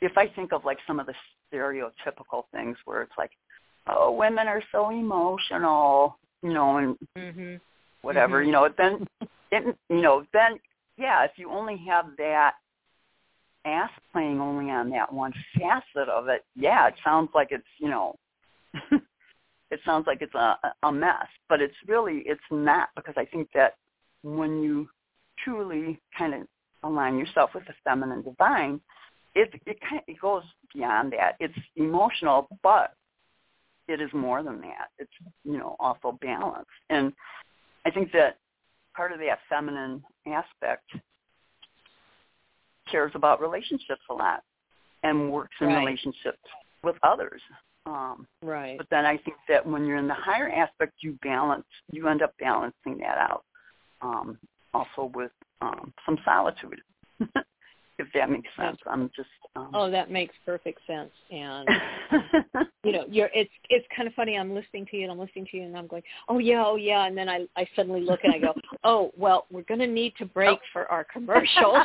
[0.01, 1.15] if I think of like some of the
[1.53, 3.31] stereotypical things where it's like,
[3.89, 7.61] oh, women are so emotional, you know, and Mhm.
[8.03, 8.47] whatever, Mhm.
[8.47, 9.07] you know, then
[9.51, 10.61] it, you know, then
[10.97, 12.57] yeah, if you only have that
[13.65, 17.89] ass playing only on that one facet of it, yeah, it sounds like it's, you
[17.89, 18.17] know,
[19.71, 23.51] it sounds like it's a a mess, but it's really it's not because I think
[23.53, 23.77] that
[24.23, 24.89] when you
[25.39, 26.49] truly kind of
[26.83, 28.81] align yourself with the feminine divine,
[29.35, 30.43] it it kind it goes
[30.75, 31.37] beyond that.
[31.41, 32.95] It's emotional, but
[33.89, 34.89] it is more than that.
[34.99, 35.13] It's
[35.45, 37.13] you know also balanced, and
[37.85, 38.39] I think that
[38.97, 40.91] part of that feminine aspect
[42.91, 44.43] cares about relationships a lot
[45.03, 45.79] and works in Right.
[45.79, 46.43] relationships
[46.83, 47.43] with others.
[47.85, 48.79] Um, Right.
[48.79, 52.23] but then I think that when you're in the higher aspect, you balance, you end
[52.23, 53.45] up balancing that out.
[54.01, 54.39] Um,
[54.75, 56.81] also with um, some solitude,
[57.99, 58.79] if that makes sense.
[58.87, 59.29] I'm just.
[59.55, 61.11] Um, Oh, that makes perfect sense.
[61.31, 61.69] And
[62.85, 64.37] you know, you're it's it's kind of funny.
[64.37, 66.77] I'm listening to you and I'm listening to you and I'm going, oh yeah, oh
[66.77, 69.87] yeah, and then I I suddenly look and I go, oh well, we're going to
[69.87, 71.83] need to break for our commercial.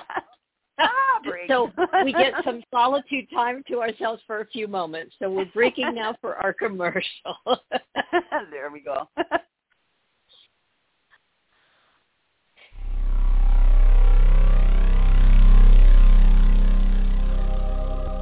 [0.80, 1.72] ah, so
[2.04, 5.16] we get some solitude time to ourselves for a few moments.
[5.20, 7.36] So we're breaking now for our commercial.
[8.52, 9.08] there we go.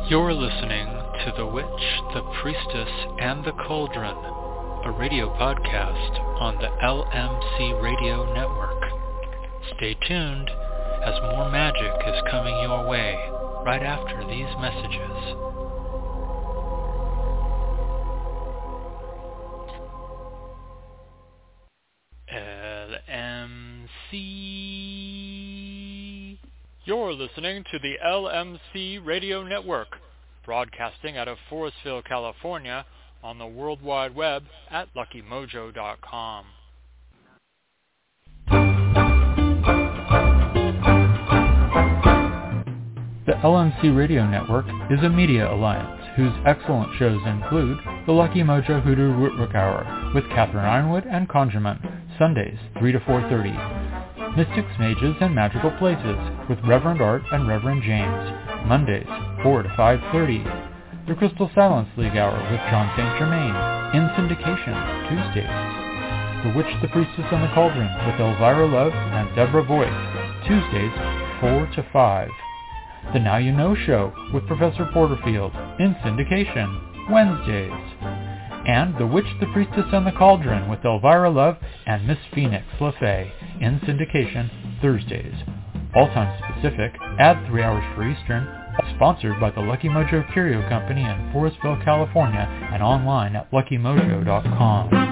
[0.09, 4.17] You're listening to The Witch, the Priestess, and the Cauldron,
[4.83, 8.89] a radio podcast on the LMC Radio Network.
[9.77, 10.49] Stay tuned
[11.05, 13.13] as more magic is coming your way
[13.63, 15.58] right after these messages.
[26.89, 29.89] You're listening to the LMC Radio Network,
[30.43, 32.83] broadcasting out of Forestville, California,
[33.21, 36.45] on the World Wide Web at luckymojo.com.
[43.27, 48.81] The LMC Radio Network is a media alliance whose excellent shows include The Lucky Mojo
[48.83, 53.78] Hoodoo Rootwork Hour with Catherine Yronwode and Conjurman, Sundays 3 to 4.30.
[54.39, 56.15] Mystics, Mages, and Magical Places
[56.47, 58.23] with Reverend Art and Reverend James,
[58.71, 59.03] Mondays
[59.43, 61.07] 4 to 5.30.
[61.09, 63.19] The Crystal Silence League Hour with John St.
[63.19, 63.51] Germain,
[63.99, 64.79] in syndication,
[65.11, 65.51] Tuesdays.
[66.47, 69.91] The Witch, the Priestess, and the Cauldron with Elvyra Love and Deborah Voith,
[70.47, 70.95] Tuesdays
[71.41, 72.29] 4 to 5.
[73.11, 75.51] The Now You Know Show with Professor Porterfield
[75.83, 77.75] in syndication Wednesdays.
[78.65, 83.31] And The Witch, the Priestess, and the Cauldron with Elvyra Love and Miss Phoenix LeFae
[83.61, 84.49] in syndication
[84.81, 85.35] Thursdays.
[85.95, 88.47] All times Pacific, add 3 hours for Eastern,
[88.95, 95.09] sponsored by the Lucky Mojo Curio Company in Forestville, California, and online at luckymojo.com.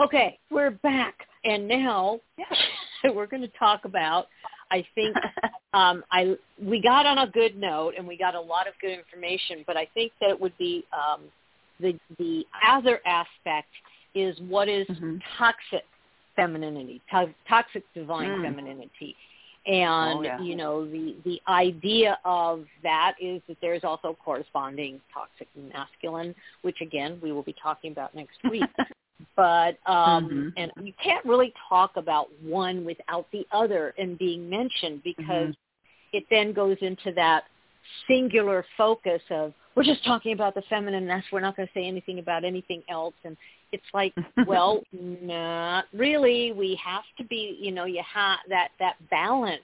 [0.00, 2.20] okay, we're back, and now
[3.04, 4.26] we're going to talk about.
[4.74, 5.16] I think
[5.72, 8.92] um, I we got on a good note, and we got a lot of good
[8.92, 9.64] information.
[9.66, 11.22] But I think that it would be um,
[11.80, 13.68] the the other aspect
[14.14, 15.20] is what is Mhm.
[15.38, 15.84] toxic
[16.36, 18.42] femininity, to- toxic divine Mm.
[18.44, 19.16] femininity.
[19.66, 20.40] And Oh, yeah.
[20.40, 26.80] you know the the idea of that is that there's also corresponding toxic masculine, which
[26.80, 28.70] again we will be talking about next week.
[29.36, 30.52] but um Mhm.
[30.56, 35.54] and you can't really talk about one without the other and being mentioned because
[36.12, 37.44] it then goes into that
[38.06, 41.86] singular focus of we're just talking about the feminine that's we're not going to say
[41.86, 43.36] anything about anything else and
[43.72, 44.14] it's like
[44.46, 49.62] well not really we have to be you know you have that that balance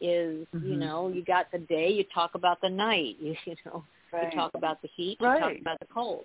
[0.00, 0.80] is you Mhm.
[0.80, 4.30] know you got the day you talk about the night you, you know Right.
[4.30, 6.24] you talk about the heat you talk about the cold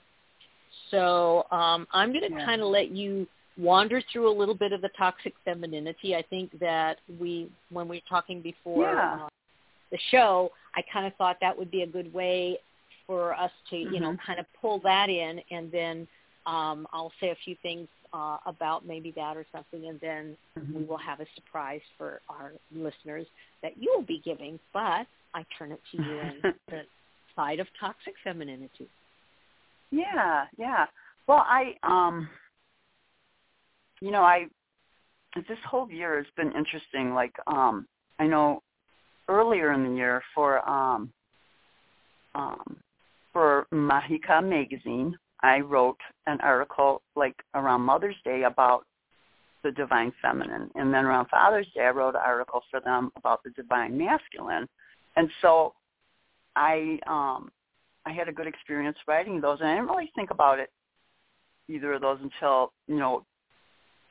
[0.91, 2.45] so um, I'm going to Yeah.
[2.45, 3.27] kind of let you
[3.57, 6.15] wander through a little bit of the toxic femininity.
[6.15, 9.25] I think that we, when we were talking before Yeah.
[9.25, 9.29] uh,
[9.91, 12.59] the show, I kind of thought that would be a good way
[13.07, 14.19] for us to, you know, Mhm.
[14.25, 16.07] kind of pull that in, and then
[16.45, 20.73] um, I'll say a few things uh, about maybe that or something, and then Mhm.
[20.73, 23.27] we will have a surprise for our listeners
[23.61, 24.59] that you will be giving.
[24.73, 26.85] But I turn it to you and the
[27.35, 28.87] side of toxic femininity.
[29.91, 30.85] Yeah, yeah.
[31.27, 32.29] Well, I um
[34.01, 34.45] you know, I
[35.35, 37.13] this whole year has been interesting.
[37.13, 37.87] Like um
[38.19, 38.61] I know
[39.27, 41.11] earlier in the year for um
[42.35, 42.77] um
[43.33, 48.85] for Mahika magazine, I wrote an article like around Mother's Day about
[49.63, 50.69] the divine feminine.
[50.75, 54.67] And then around Father's Day I wrote an article for them about the divine masculine.
[55.15, 55.73] And so
[56.55, 57.51] I um
[58.09, 60.71] I had a good experience writing those, and I didn't really think about it
[61.67, 63.23] either of those until you know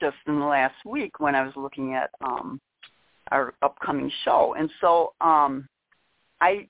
[0.01, 2.61] just in the last week when I was looking at um,
[3.33, 4.55] our upcoming show.
[4.57, 5.67] And so um,
[6.41, 6.69] I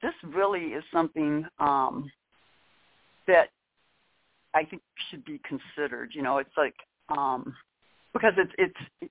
[0.00, 2.08] this really is something um,
[3.26, 3.48] that
[4.54, 6.10] I think should be considered.
[6.14, 6.76] You know, it's like
[7.08, 7.52] um,
[8.12, 9.10] because it's it's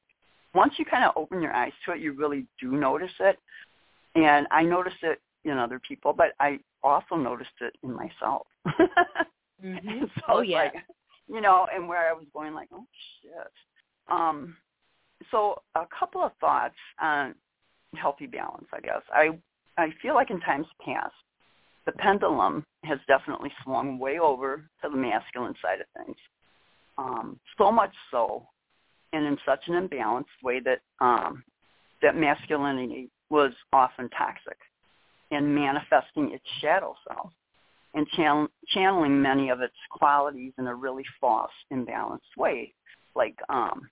[0.55, 3.37] once you kind of open your eyes to it, you really do notice it.
[4.15, 8.47] And I noticed it in other people, but I also noticed it in myself.
[9.63, 10.03] Mm-hmm.
[10.15, 10.63] so oh yeah.
[10.63, 10.73] like,
[11.29, 12.85] you know, and where I was going like, oh
[13.21, 13.51] shit.
[14.09, 14.57] Um,
[15.31, 17.33] so a couple of thoughts on
[17.95, 19.01] healthy balance, I guess.
[19.13, 19.39] I
[19.77, 21.13] I feel like in times past,
[21.85, 26.17] the pendulum has definitely swung way over to the masculine side of things.
[26.97, 28.45] Um, so much so,
[29.13, 31.43] and in such an imbalanced way that um,
[32.01, 34.57] that masculinity was often toxic
[35.35, 37.31] and manifesting its shadow self
[37.93, 42.73] and channel, channeling many of its qualities in a really false, imbalanced way,
[43.15, 43.87] like um,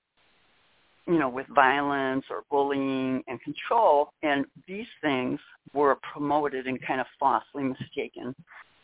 [1.07, 4.09] you know, with violence or bullying and control.
[4.23, 5.39] And these things
[5.73, 8.35] were promoted and kind of falsely mistaken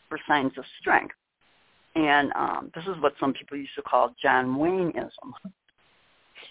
[0.08, 1.14] for signs of strength.
[1.94, 5.32] And um, this is what some people used to call John Wayneism.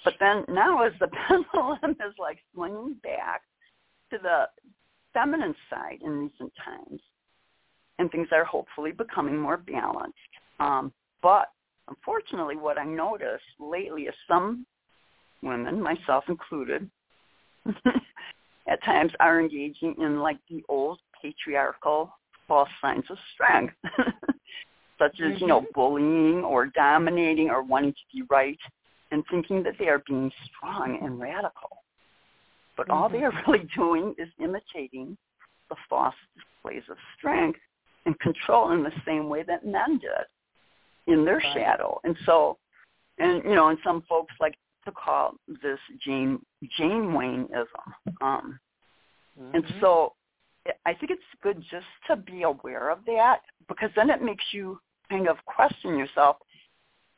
[0.03, 3.41] But then now as the pendulum is like swinging back
[4.11, 4.45] to the
[5.17, 7.01] feminine side in recent times,
[7.99, 10.17] and things are hopefully becoming more balanced.
[10.59, 10.91] Um,
[11.23, 11.47] but
[11.87, 14.65] unfortunately, what I noticed lately is some
[15.41, 16.89] women, myself included,
[18.67, 22.11] at times are engaging in like the old patriarchal
[22.47, 23.73] false signs of strength,
[24.99, 28.59] such as, you know, bullying or dominating or wanting to be right
[29.11, 31.69] and thinking that they are being strong and radical.
[32.77, 35.17] But all they are really doing is imitating
[35.69, 37.59] the false displays of strength
[38.05, 40.27] and control in the same way that men did
[41.07, 41.53] in their Right.
[41.53, 41.99] shadow.
[42.03, 42.57] And so,
[43.17, 46.39] and you know, and some folks like to call this Jane
[46.77, 47.93] Jane Wayneism.
[48.21, 48.59] Um,
[49.53, 49.79] And Mhm.
[49.79, 50.15] so,
[50.85, 54.81] I think it's good just to be aware of that because then it makes you
[55.09, 56.37] kind of question yourself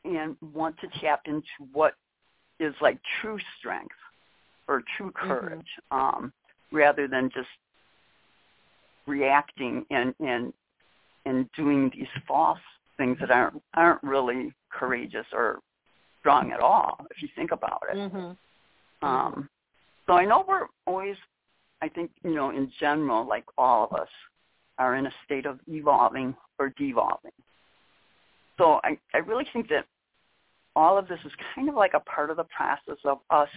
[0.03, 1.95] and want to tap into what
[2.59, 3.95] is like true strength
[4.69, 6.32] or true courage, um,
[6.71, 7.49] rather than just
[9.08, 10.53] reacting and and
[11.25, 12.60] and doing these false
[12.97, 15.60] things that aren't aren't really courageous or
[16.19, 17.97] strong at all if you think about it.
[17.97, 18.38] Mhm.
[19.01, 19.49] Um,
[20.05, 21.15] so I know we're always,
[21.82, 24.10] I think, you know, in general, like all of us,
[24.77, 27.32] are in a state of evolving or devolving.
[28.58, 29.86] So I, I really think that
[30.75, 33.49] all of this is kind of like a part of the process of us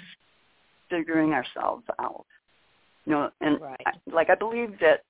[0.92, 2.26] figuring ourselves out.
[3.06, 3.80] You know, and Right.
[3.86, 5.00] I, like I believe that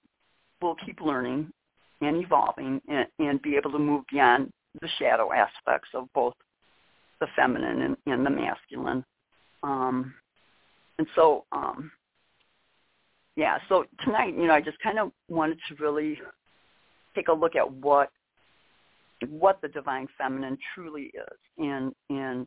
[0.60, 1.52] we'll keep learning
[2.00, 6.34] and evolving and, and be able to move beyond the shadow aspects of both
[7.20, 9.04] the feminine and, and the masculine.
[9.62, 10.14] Um,
[10.98, 11.90] and so, um,
[13.36, 16.18] yeah, so tonight, you know, I just kind of wanted to really
[17.14, 18.10] take a look at what
[19.28, 22.46] what the divine feminine truly is, and and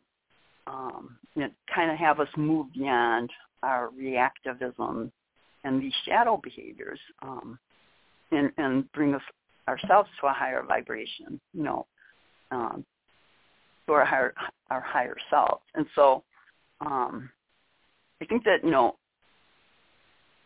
[0.66, 3.30] um, and kind of have us move beyond
[3.62, 5.10] our reactivism
[5.64, 7.58] and these shadow behaviors, um,
[8.30, 9.22] and and bring us
[9.68, 11.86] ourselves to a higher vibration, you know,
[12.50, 12.84] um,
[13.86, 14.34] to our higher
[14.70, 15.60] our higher self.
[15.74, 16.22] And so,
[16.80, 17.30] um,
[18.20, 18.96] I think that you know,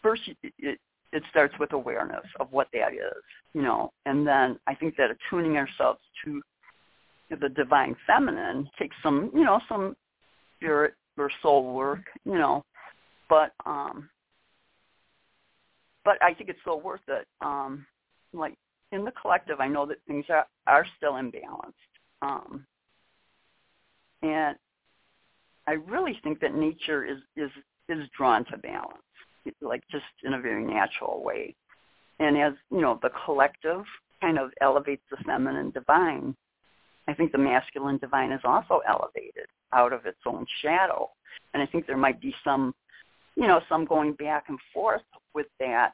[0.03, 0.79] first it, it
[1.13, 3.23] it starts with awareness of what that is,
[3.53, 6.41] you know, and then I think that attuning ourselves to
[7.41, 9.97] the divine feminine takes some, you know, some
[10.61, 12.65] spirit or soul work, you know,
[13.29, 14.09] but um,
[16.05, 17.27] but I think it's so worth it.
[17.41, 17.87] Um,
[18.33, 18.55] like
[18.93, 21.73] in the collective, I know that things are are still imbalanced,
[22.23, 22.67] um,
[24.23, 24.57] and
[25.67, 27.51] I really think that nature is is
[27.89, 29.03] is drawn to balance,
[29.61, 31.55] like just in a very natural way.
[32.19, 33.85] And as you know, the collective
[34.21, 36.37] kind of elevates the feminine divine.
[37.11, 41.11] I think the masculine divine is also elevated out of its own shadow.
[41.53, 42.75] And I think there might be some,
[43.37, 45.03] you know, some going back and forth
[45.35, 45.93] with that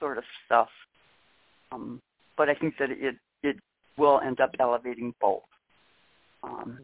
[0.00, 0.68] sort of stuff.
[1.72, 2.00] Um,
[2.36, 3.56] but I think that it it
[3.96, 5.42] will end up elevating both.
[6.42, 6.78] Um,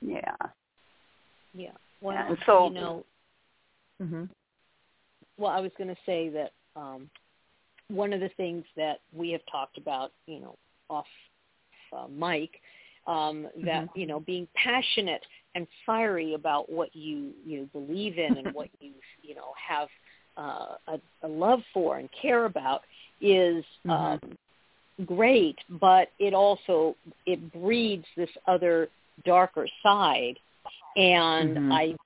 [0.00, 0.34] yeah.
[1.54, 1.70] Yeah.
[2.00, 3.04] Well, and so you know.
[4.00, 4.24] Mm-hmm.
[5.38, 7.10] Well, I was going to say that um,
[7.88, 10.56] one of the things that we have talked about, you know,
[10.88, 11.06] off
[11.92, 12.50] uh, mic,
[13.06, 13.98] um, that mm-hmm.
[13.98, 15.22] you know, being passionate
[15.54, 19.88] and fiery about what you you believe in and what you you know have
[20.36, 22.82] uh, a, a love for and care about
[23.20, 23.90] is mm-hmm.
[23.90, 24.20] um,
[25.04, 26.94] great, but it also
[27.26, 28.88] it breeds this other
[29.24, 30.38] darker side,
[30.96, 31.72] and mm-hmm.
[31.72, 31.96] I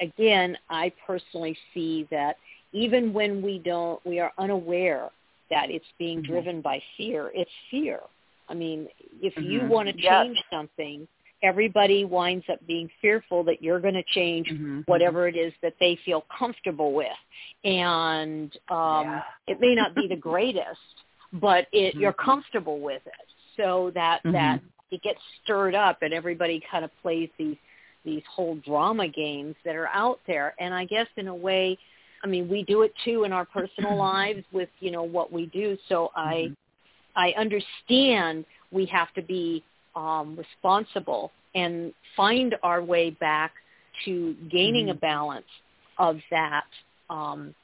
[0.00, 2.36] again I personally see that
[2.72, 5.08] even when we don't we are unaware
[5.50, 6.32] that it's being mm-hmm.
[6.32, 8.00] driven by fear, it's fear.
[8.48, 8.88] I mean,
[9.20, 9.50] if mm-hmm.
[9.50, 10.44] you want to change yes.
[10.50, 11.06] something,
[11.42, 14.80] everybody winds up being fearful that you're going to change mm-hmm.
[14.86, 17.06] whatever it is that they feel comfortable with.
[17.64, 19.22] And um yeah.
[19.46, 20.80] it may not be the greatest,
[21.32, 22.00] but it Mm-hmm.
[22.00, 23.12] you're comfortable with it.
[23.56, 27.56] So that that it gets stirred up and everybody kind of plays these
[28.04, 30.54] these whole drama games that are out there.
[30.58, 31.76] And I guess in a way,
[32.24, 35.46] I mean, we do it too in our personal lives with, you know, what we
[35.46, 35.76] do.
[35.88, 36.50] So I
[37.18, 39.64] I understand we have to be
[39.96, 43.52] um, responsible and find our way back
[44.04, 44.98] to gaining mm-hmm.
[44.98, 45.46] a balance
[45.98, 46.66] of that
[47.10, 47.54] um,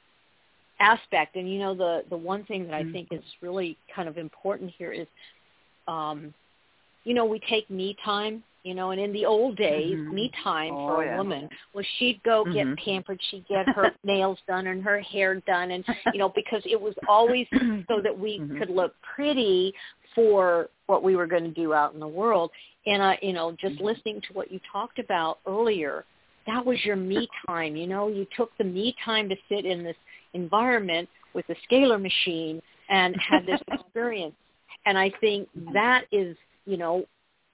[0.79, 1.37] aspect.
[1.37, 2.91] And you know, the the one thing that I mm-hmm.
[2.91, 5.07] think is really kind of important here is,
[5.87, 6.33] um,
[7.05, 8.43] you know, we take me time.
[8.65, 10.15] You know, and in the old days, mm-hmm.
[10.15, 11.17] me time oh, for a yeah.
[11.17, 12.83] woman was she'd go get Mhm.
[12.83, 16.81] pampered, she'd get her nails done and her hair done, and you know, because it
[16.81, 17.45] was always
[17.87, 18.57] so that we Mhm.
[18.57, 19.71] could look pretty
[20.15, 22.49] for what we were going to do out in the world.
[22.87, 23.81] And I, you know, just Mhm.
[23.81, 26.03] listening to what you talked about earlier,
[26.47, 27.75] that was your me time.
[27.75, 29.97] You know, you took the me time to sit in this
[30.33, 34.35] environment with the scalar machine and had this experience.
[34.87, 36.35] And I think that is,
[36.65, 37.05] you know,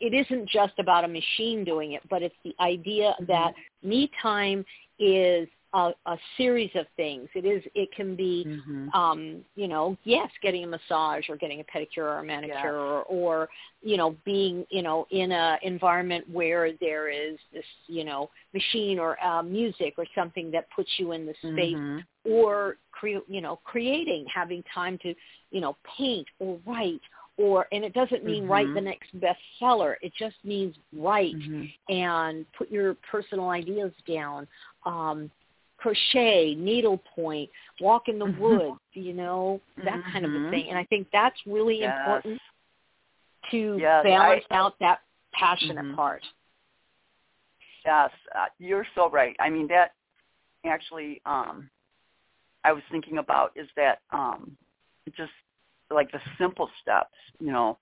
[0.01, 4.65] it isn't just about a machine doing it, but it's the idea that me time
[4.99, 7.29] is a, a series of things.
[7.33, 7.63] It is.
[7.75, 8.93] It can be, Mhm.
[8.93, 12.65] um, you know, yes, getting a massage or getting a pedicure or a manicure, Yes.
[12.65, 13.49] or, or
[13.81, 18.99] you know, being, you know, in a environment where there is this, you know, machine
[18.99, 22.03] or uh, music or something that puts you in the space, Mhm.
[22.25, 25.15] or cre- you know, creating, having time to,
[25.51, 27.01] you know, paint or write.
[27.41, 28.73] Or, and it doesn't mean write Mhm.
[28.75, 29.95] the next bestseller.
[30.01, 31.73] It just means write Mhm.
[31.89, 34.47] and put your personal ideas down.
[34.85, 35.31] Um,
[35.77, 38.37] crochet, needlepoint, walk in the Mhm.
[38.37, 40.49] woods, you know, that kind of a Mhm.
[40.51, 40.69] thing.
[40.69, 41.97] And I think that's really Yes.
[41.97, 42.39] important
[43.49, 45.01] to Yes, balance I- out that
[45.33, 45.95] passionate Mhm.
[45.95, 46.23] part.
[47.83, 49.35] Yes, uh, you're so right.
[49.39, 49.95] I mean that
[50.65, 51.67] actually um
[52.63, 54.55] I was thinking about is that um
[55.17, 55.31] just
[55.91, 57.77] like the simple steps, you know,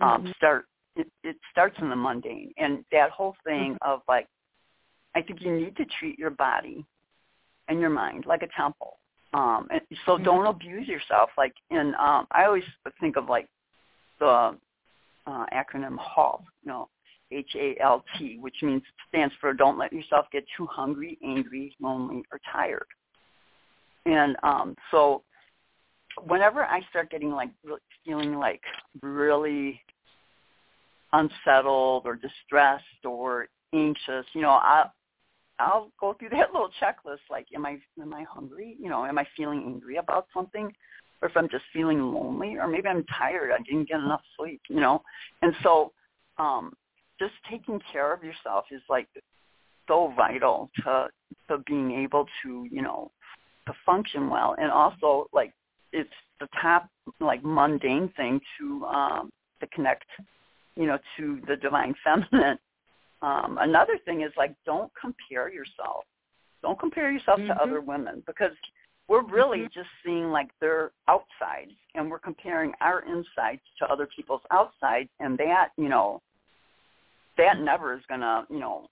[0.00, 0.34] um Mhm.
[0.36, 4.28] start it, it starts in the mundane and that whole thing of like
[5.14, 6.84] I think you need to treat your body
[7.68, 8.98] and your mind like a temple.
[9.32, 10.24] Um and so Mhm.
[10.24, 12.64] don't abuse yourself like and um I always
[13.00, 13.48] think of like
[14.18, 14.56] the
[15.26, 16.88] uh acronym HALT, you know,
[17.30, 21.74] H A L T, which means stands for don't let yourself get too hungry, angry,
[21.80, 22.86] lonely, or tired.
[24.06, 25.22] And um, so
[26.22, 27.50] whenever I start getting like
[28.04, 28.60] feeling like
[29.02, 29.80] really
[31.12, 34.84] unsettled or distressed or anxious, you know, I
[35.58, 38.76] I'll go through that little checklist like am I am I hungry?
[38.78, 40.72] You know, am I feeling angry about something?
[41.22, 44.60] Or if I'm just feeling lonely or maybe I'm tired, I didn't get enough sleep,
[44.68, 45.02] you know.
[45.42, 45.92] And so
[46.38, 46.72] um
[47.18, 49.08] just taking care of yourself is like
[49.88, 51.08] so vital to
[51.48, 53.10] to being able to you know
[53.66, 55.52] to function well and also like
[55.94, 56.88] it's the top
[57.20, 59.30] like mundane thing to um
[59.60, 60.04] to connect
[60.76, 62.58] you know to the divine feminine
[63.22, 66.04] um another thing is like don't compare yourself
[66.62, 67.46] don't compare yourself Mhm.
[67.48, 68.52] to other women because
[69.06, 74.40] we're really just seeing like their outsides and we're comparing our insides to other people's
[74.50, 76.20] outsides and that you know
[77.36, 78.86] that never is going to, you know,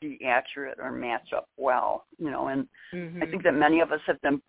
[0.00, 3.22] be accurate or match up well, you know, and Mhm.
[3.22, 4.42] I think that many of us have been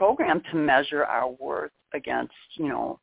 [0.00, 2.98] programmed to measure our worth against, you know,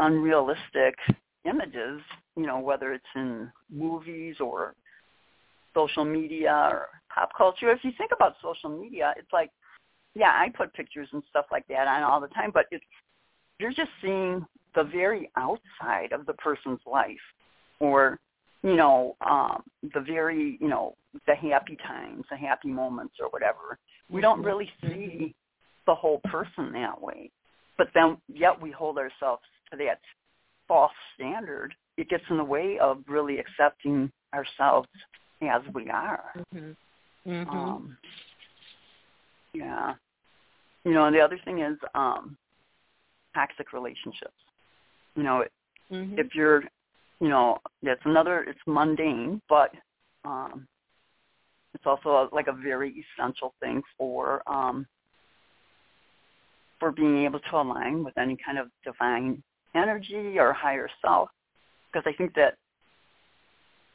[0.00, 0.96] unrealistic
[1.44, 2.00] images,
[2.36, 4.74] you know, whether it's in movies or
[5.72, 7.70] social media or pop culture.
[7.70, 9.50] If you think about social media, it's like,
[10.16, 12.84] yeah, I put pictures and stuff like that on all the time, but it's
[13.60, 17.26] you're just seeing the very outside of the person's life
[17.78, 18.18] or
[18.64, 19.62] you know um
[19.94, 20.96] the very you know
[21.28, 23.78] the happy times the happy moments or whatever
[24.10, 24.46] we don't Mhm.
[24.46, 25.34] really see
[25.86, 27.30] the whole person that way
[27.76, 30.00] but then yet we hold ourselves to that
[30.66, 34.88] false standard it gets in the way of really accepting ourselves
[35.42, 36.76] as we are Mhm.
[37.26, 37.48] Mhm.
[37.48, 37.98] um
[39.52, 39.94] yeah
[40.84, 42.36] you know and the other thing is um
[43.34, 44.32] toxic relationships
[45.16, 45.44] you know
[45.90, 46.18] Mhm.
[46.18, 46.62] if you're
[47.20, 49.74] you know that's another it's mundane but
[50.24, 50.66] um
[51.74, 54.86] it's also a, like a very essential thing for um
[56.84, 59.42] for being able to align with any kind of divine
[59.74, 61.30] energy or higher self
[61.90, 62.56] because i think that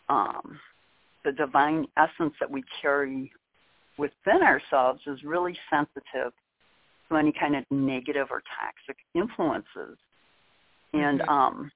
[0.10, 0.60] um
[1.24, 3.32] the divine essence that we carry
[4.00, 6.34] within ourselves is really sensitive
[7.08, 9.96] to any kind of negative or toxic influences
[10.94, 11.30] and Mhm.
[11.30, 11.72] um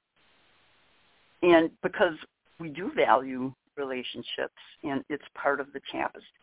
[1.43, 2.15] and because
[2.59, 6.42] we do value relationships and it's part of the tapestry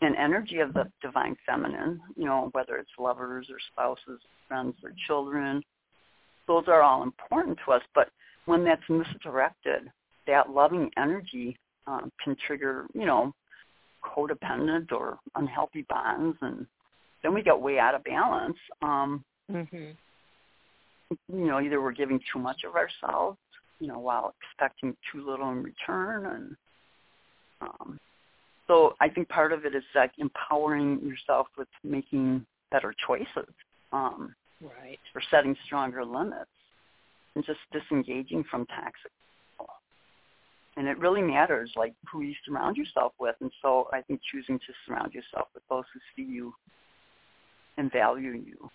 [0.00, 4.92] and energy of the divine feminine you know whether it's lovers or spouses friends or
[5.06, 5.62] children
[6.46, 8.08] those are all important to us but
[8.46, 9.90] when that's misdirected
[10.26, 13.32] that loving energy um, can trigger you know
[14.04, 16.66] codependent or unhealthy bonds and
[17.22, 19.96] then we get way out of balance um Mhm.
[21.28, 23.38] you know, either we're giving too much of ourselves,
[23.80, 26.56] you know, while expecting too little in return, and
[27.60, 27.98] um,
[28.70, 33.52] so I think part of it is like empowering yourself with making better choices,
[33.92, 35.00] um, Right.
[35.14, 36.50] or setting stronger limits,
[37.34, 39.10] and just disengaging from toxic
[39.58, 39.74] people.
[40.76, 43.34] And it really matters, like who you surround yourself with.
[43.40, 46.54] And so I think choosing to surround yourself with those who see you
[47.76, 48.70] and value you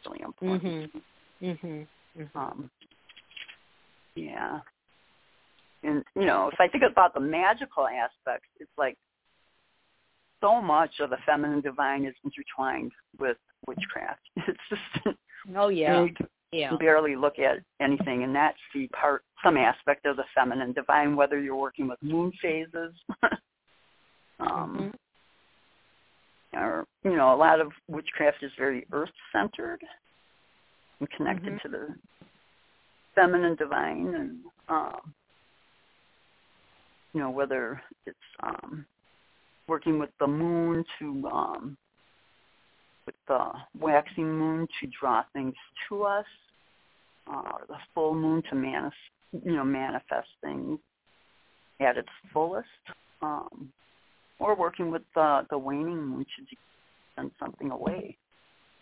[0.00, 0.92] is really important.
[1.40, 1.88] Mhm.
[2.18, 2.34] Mhm.
[2.34, 2.70] Um,
[4.14, 4.60] yeah.
[5.84, 8.98] And, you know, if I think about the magical aspects, it's like
[10.42, 14.20] so much of the feminine divine is intertwined with witchcraft.
[14.48, 15.16] It's just,
[15.56, 16.04] Oh yeah.
[16.04, 16.14] you
[16.52, 16.76] Yeah.
[16.76, 21.40] barely look at anything and not see part, some aspect of the feminine divine, whether
[21.40, 22.92] you're working with moon phases,
[24.40, 24.92] um,
[26.52, 26.60] Mhm.
[26.60, 29.80] or, you know, a lot of witchcraft is very earth-centered
[31.00, 31.62] and connected Mhm.
[31.62, 31.94] to the
[33.14, 35.14] feminine divine and um
[37.12, 38.86] you know whether it's um
[39.68, 41.76] working with the moon to um
[43.06, 45.54] with the waxing moon to draw things
[45.88, 46.26] to us
[47.28, 48.92] uh, or the full moon to manis-
[49.32, 50.78] you know manifest things
[51.80, 52.68] at its fullest
[53.22, 53.72] um
[54.38, 56.56] or working with the the waning moon to
[57.16, 58.16] send something away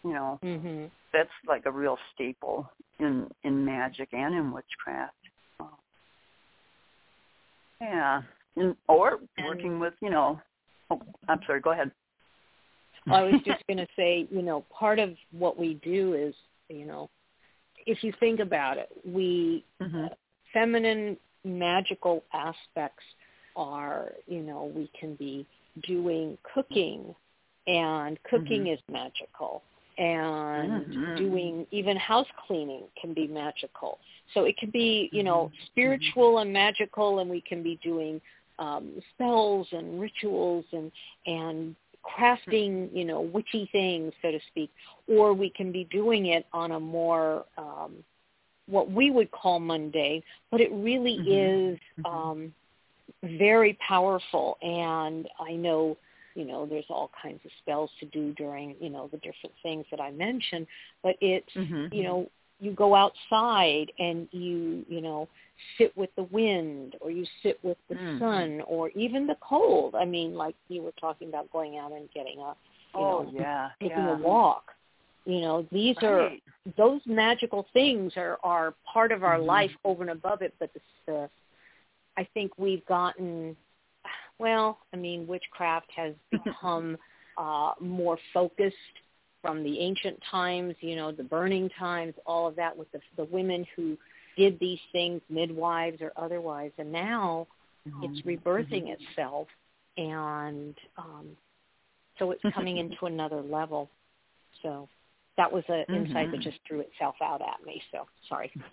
[0.05, 0.91] you know Mhm.
[1.13, 5.17] that's like a real staple in in magic and in witchcraft.
[5.59, 5.65] Uh,
[7.81, 8.23] yeah,
[8.57, 10.41] and, or working with you know.
[10.91, 11.61] Oh, I'm sorry.
[11.61, 11.91] Go ahead.
[13.11, 16.35] I was just going to say, you know, part of what we do is,
[16.69, 17.11] you know,
[17.87, 20.07] if you think about it, we hmm
[20.53, 23.05] feminine magical aspects
[23.57, 25.47] are, you know, we can be
[25.87, 27.15] doing cooking
[27.67, 28.73] and cooking Mhm.
[28.75, 29.63] is magical
[29.99, 31.17] and Mhm.
[31.17, 33.99] doing even house cleaning can be magical.
[34.35, 35.67] So it can be, you know, Mhm.
[35.67, 38.21] spiritual and magical and we can be doing
[38.61, 40.93] um spells and rituals and
[41.27, 44.71] and crafting, you know, witchy things, so to speak,
[45.09, 47.93] or we can be doing it on a more um
[48.69, 51.75] what we would call mundane, but it really Mhm.
[51.75, 52.13] is Mhm.
[52.13, 52.55] um,
[53.25, 54.57] very powerful.
[54.63, 55.97] And I know,
[56.35, 59.85] you know, there's all kinds of spells to do during, you know, the different things
[59.91, 60.67] that I mentioned.
[61.03, 61.93] But it's, Mhm.
[61.93, 62.31] you know,
[62.61, 65.29] you go outside and you, you know,
[65.79, 68.19] sit with the wind or you sit with the Mhm.
[68.19, 69.95] sun or even the cold.
[69.95, 72.55] I mean, like you were talking about going out and getting a,
[72.95, 73.71] you Oh know, yeah.
[73.81, 74.19] taking yeah.
[74.19, 74.75] a walk.
[75.25, 76.31] You know, these are
[76.77, 79.47] those magical things are are part of our Mhm.
[79.47, 81.31] life over and above it but the, the
[82.17, 83.57] i think we've gotten
[84.39, 86.97] well i mean witchcraft has become
[87.39, 88.77] uh more focused
[89.43, 93.25] from the ancient times you know the burning times all of that with the the
[93.25, 93.97] women who
[94.37, 97.47] did these things midwives or otherwise and now
[98.03, 98.39] it's Mhm.
[98.39, 99.01] rebirthing Mhm.
[99.01, 99.49] itself
[99.97, 101.37] and um
[102.19, 103.89] so it's coming into another level
[104.63, 104.89] so
[105.37, 108.53] that was an insight that just threw itself out at me so sorry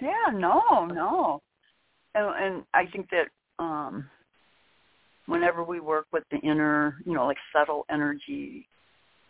[0.00, 1.42] yeah, no, no.
[2.14, 4.08] And, and I think that um
[5.26, 8.68] whenever we work with the inner, you know, like subtle energy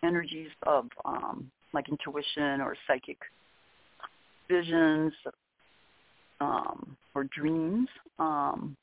[0.05, 3.18] energies of um like intuition or psychic
[4.48, 5.12] visions
[6.40, 7.88] um, or dreams,
[8.18, 8.76] um,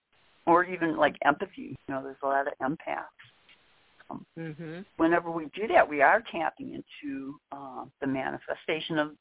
[0.45, 1.77] or even like empathy.
[1.87, 3.05] You know, there's a lot of empaths.
[4.09, 4.79] Um, mm-hmm.
[4.97, 9.11] Whenever we do that, we are tapping into uh, the manifestation of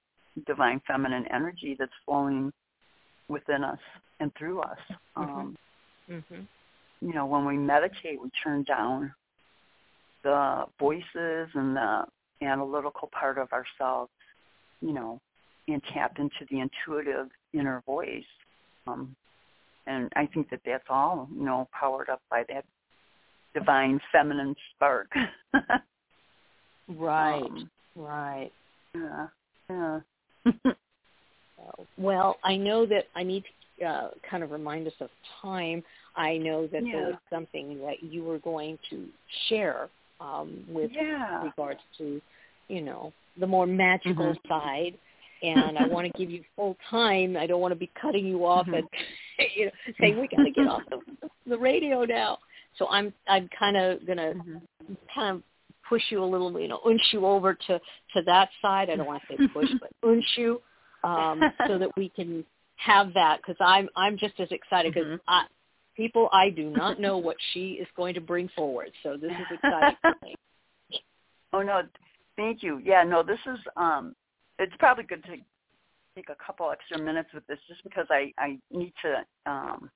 [0.46, 2.52] divine feminine energy that's flowing
[3.28, 3.78] within us
[4.20, 4.78] and through us.
[5.16, 5.30] Mm-hmm.
[5.30, 5.56] Um,
[6.10, 7.06] mm-hmm.
[7.06, 9.12] You know, when we meditate, we turn down
[10.22, 12.04] the voices and the
[12.42, 14.10] analytical part of ourselves,
[14.80, 15.20] you know,
[15.68, 18.24] and tap into the intuitive inner voice.
[18.86, 19.14] Um,
[19.86, 22.64] and I think that that's all, you know, powered up by that
[23.54, 25.10] divine feminine spark.
[26.88, 28.50] right, um, right.
[28.94, 29.26] Yeah,
[29.68, 30.00] yeah.
[31.98, 33.44] well, I know that I need
[33.78, 35.10] to uh, kind of remind us of
[35.40, 35.82] time.
[36.16, 36.92] I know that yeah.
[36.92, 39.06] there was something that you were going to
[39.48, 39.88] share
[40.20, 41.42] um, with yeah.
[41.42, 42.20] regards to,
[42.68, 44.48] you know, the more magical mm-hmm.
[44.48, 44.98] side.
[45.42, 47.34] And I want to give you full time.
[47.36, 48.74] I don't want to be cutting you off mm-hmm.
[48.74, 48.84] and
[49.56, 52.38] you know saying we got to get off the, the radio now.
[52.78, 54.94] So I'm I'm kind of gonna mm-hmm.
[55.14, 55.42] kind of
[55.88, 58.90] push you a little, you know, unch you over to to that side.
[58.90, 60.60] I don't want to say push, but unch you,
[61.04, 62.44] um, so that we can
[62.76, 65.34] have that because I'm I'm just as excited because mm-hmm.
[66.00, 68.90] People I do not know what she is going to bring forward.
[69.02, 70.34] So this is exciting for me.
[71.52, 71.82] Oh no,
[72.36, 72.80] thank you.
[72.84, 74.14] Yeah, no, this is um
[74.60, 75.30] it's probably good to
[76.14, 79.90] take a couple extra minutes with this just because I I need to um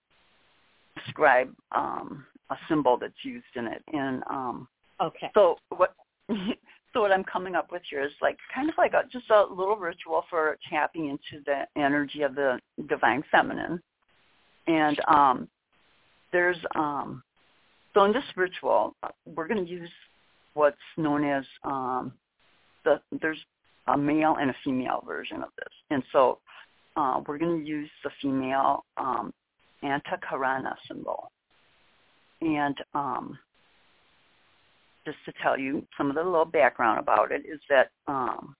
[0.96, 4.66] describe um a symbol that's used in it and um
[5.00, 5.30] okay.
[5.32, 5.94] So what
[6.28, 9.44] so what I'm coming up with here is like kind of like a, just a
[9.48, 13.80] little ritual for tapping into the energy of the divine feminine.
[14.66, 15.48] And um
[16.34, 17.22] there's um
[17.94, 19.90] so in this ritual we're going to use
[20.52, 22.12] what's known as um
[22.84, 23.38] the there's
[23.88, 25.72] a male and a female version of this.
[25.90, 26.38] And so
[26.96, 29.32] uh, we're going to use the female um
[29.82, 31.30] antakarana symbol.
[32.40, 33.38] And um
[35.06, 38.54] just to tell you some of the little background about it is that um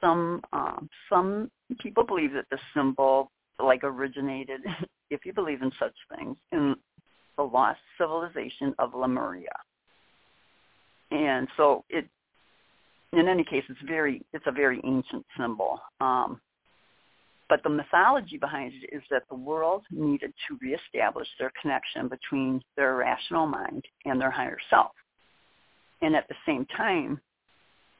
[0.00, 1.50] some um some
[1.80, 4.60] people believe that the symbol like originated
[5.10, 6.74] if you believe in such things, in
[7.36, 9.52] the lost civilization of Lemuria.
[11.10, 12.08] And so it,
[13.12, 15.80] in any case, it's very, it's a very ancient symbol.
[16.00, 16.40] Um,
[17.48, 22.62] but the mythology behind it is that the world needed to reestablish their connection between
[22.76, 24.92] their rational mind and their higher self.
[26.00, 27.20] And at the same time,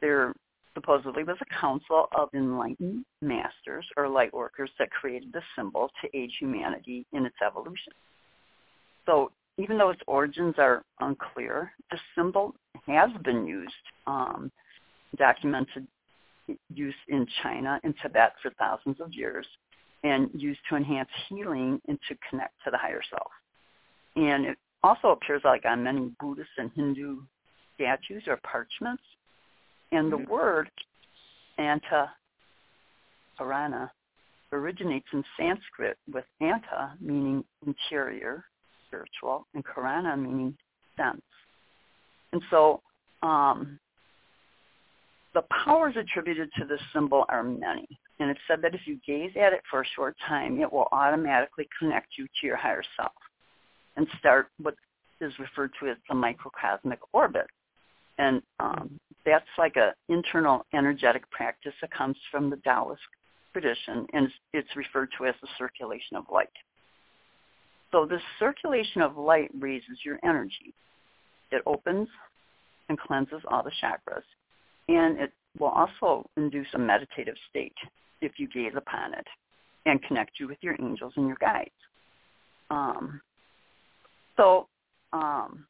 [0.01, 0.33] there
[0.81, 6.17] supposedly was a council of enlightened masters or light workers that created the symbol to
[6.17, 7.93] aid humanity in its evolution.
[9.07, 12.55] So even though its origins are unclear, the symbol
[12.87, 13.73] has been used,
[14.07, 14.51] um,
[15.17, 15.87] documented
[16.73, 19.47] use in China and Tibet for thousands of years,
[20.03, 23.31] and used to enhance healing and to connect to the higher self.
[24.17, 27.21] And it also appears like on many Buddhist and Hindu
[27.77, 29.03] statues or parchments
[29.93, 30.33] and the mm-hmm.
[30.33, 30.71] word
[31.59, 32.09] anta
[33.39, 33.91] arana
[34.53, 38.45] originates in Sanskrit with anta meaning interior,
[38.87, 40.57] spiritual, and karana meaning
[40.97, 41.23] sense.
[42.33, 42.81] And so
[43.23, 43.79] um,
[45.35, 47.87] the powers attributed to this symbol are many.
[48.19, 50.89] And it's said that if you gaze at it for a short time, it will
[50.93, 53.13] automatically connect you to your higher self
[53.97, 54.75] and start what
[55.21, 57.47] is referred to as the microcosmic orbit.
[58.19, 58.99] And um,
[59.31, 63.01] that's like an internal energetic practice that comes from the Taoist
[63.53, 66.49] tradition, and it's, referred to as the circulation of light.
[67.93, 70.75] So this circulation of light raises your energy.
[71.51, 72.09] It opens
[72.89, 74.23] and cleanses all the chakras,
[74.89, 77.75] and it will also induce a meditative state
[78.21, 79.27] if you gaze upon it
[79.87, 81.71] and connect you with your angels and your guides.
[82.71, 83.21] Um,
[84.37, 84.69] so
[85.13, 85.67] um,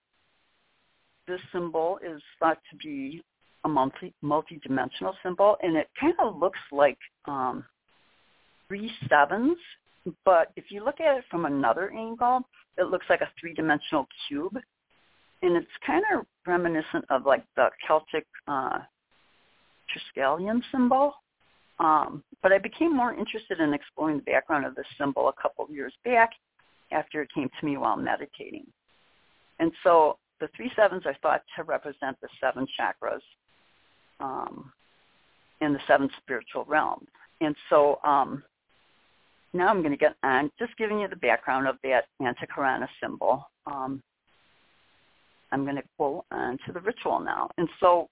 [1.27, 3.23] this symbol is thought to be
[3.65, 7.65] a multi multi-dimensional symbol, and it kind of looks like um,
[8.69, 9.59] three sevens.
[10.25, 12.41] But if you look at it from another angle,
[12.79, 14.57] it looks like a three-dimensional cube,
[15.43, 18.79] and it's kind of reminiscent of like the Celtic uh,
[19.91, 21.15] Triskelion symbol.
[21.79, 25.65] Um, but I became more interested in exploring the background of this symbol a couple
[25.65, 26.31] of years back
[26.93, 28.67] after it came to me while meditating.
[29.59, 33.21] And so the three sevens are thought to represent the seven chakras
[34.21, 34.73] um,
[35.61, 37.09] in the seven spiritual realms.
[37.41, 38.43] And so um,
[39.53, 43.49] now I'm going to get on just giving you the background of that Antakarana symbol.
[43.67, 44.03] Um,
[45.53, 47.51] I'm going to go on to the ritual now.
[47.59, 48.09] And so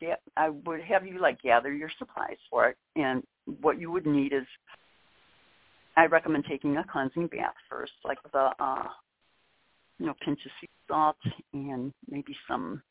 [0.00, 3.22] yeah, I would have you like gather your supplies for it, and
[3.60, 4.46] what you would need is,
[5.96, 8.88] I recommend taking a cleansing bath first, like the, uh,
[9.98, 11.16] you know, pinch of sea salt
[11.52, 12.82] and maybe some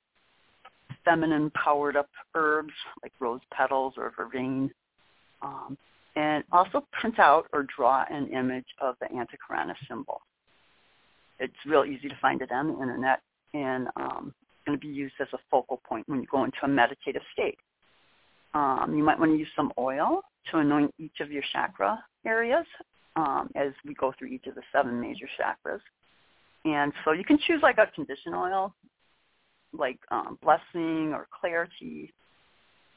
[1.06, 4.70] feminine powered up herbs like rose petals or vervain.
[5.42, 5.78] Um,
[6.16, 10.22] and also print out or draw an image of the Antakarana symbol.
[11.40, 13.22] It's real easy to find it on the internet,
[13.54, 16.58] and um, it's going to be used as a focal point when you go into
[16.64, 17.58] a meditative state.
[18.54, 20.22] Um, you might want to use some oil
[20.52, 22.66] to anoint each of your chakra areas
[23.16, 25.80] um, as we go through each of the seven major chakras.
[26.66, 28.74] And so you can choose like a condition oil,
[29.74, 32.12] like um, blessing or clarity,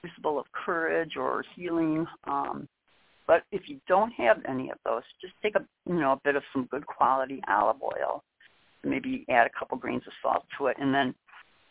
[0.00, 2.06] crucible of courage or healing.
[2.24, 2.68] Um,
[3.26, 6.36] but if you don't have any of those, just take a you know a bit
[6.36, 8.22] of some good quality olive oil,
[8.84, 11.14] maybe add a couple grains of salt to it, and then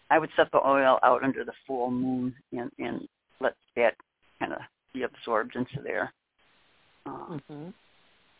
[0.09, 3.07] I would set the oil out under the full moon and, and
[3.39, 3.95] let that
[4.39, 4.59] kind of
[4.93, 6.13] be absorbed into there.
[7.05, 7.69] Um, mm-hmm.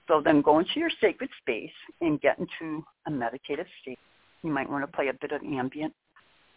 [0.08, 4.00] So then go into your sacred space and get into a meditative state.
[4.44, 5.94] You might want to play a bit of ambient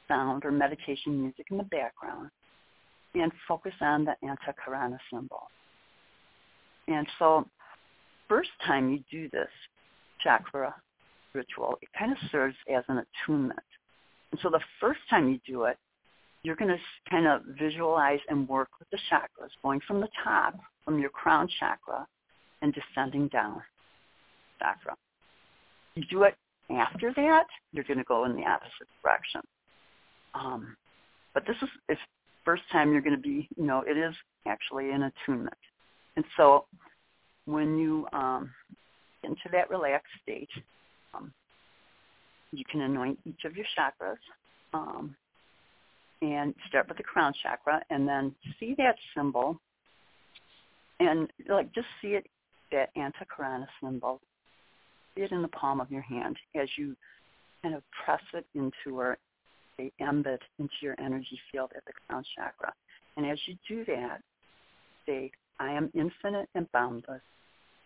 [0.08, 2.30] sound or meditation music in the background
[3.14, 5.42] and focus on the Antakarana symbol.
[6.88, 7.46] And so
[8.28, 9.48] first time you do this
[10.22, 10.74] chakra
[11.32, 13.58] ritual, it kind of serves as an attunement.
[14.32, 15.76] And so the first time you do it,
[16.42, 16.78] you're going to
[17.10, 21.48] kind of visualize and work with the chakras, going from the top, from your crown
[21.58, 22.06] chakra,
[22.60, 23.62] and descending down
[24.58, 24.94] chakra.
[25.94, 26.34] You do it
[26.70, 29.40] after that, you're going to go in the opposite direction.
[30.34, 30.76] Um,
[31.32, 31.96] but this is the
[32.44, 34.14] first time you're going to be, you know, it is
[34.46, 35.56] actually an attunement.
[36.16, 36.66] And so
[37.46, 38.50] when you um,
[39.22, 40.48] get into that relaxed state,
[41.14, 41.32] um,
[42.52, 44.16] you can anoint each of your chakras
[44.72, 45.14] um,
[46.22, 49.58] and start with the crown chakra and then see that symbol
[51.00, 52.26] and like just see it,
[52.70, 54.20] that Antakarana symbol,
[55.14, 56.96] see it in the palm of your hand as you
[57.62, 59.18] kind of press it into or
[59.76, 62.72] say embed into your energy field at the crown chakra.
[63.16, 64.20] And as you do that,
[65.06, 67.22] say, I am infinite and boundless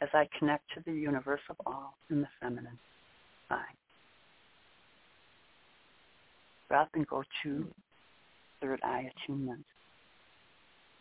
[0.00, 2.78] as I connect to the universe of all in the feminine.
[3.50, 3.58] Bye.
[6.68, 7.66] Breath and go to
[8.60, 9.64] third eye attunement.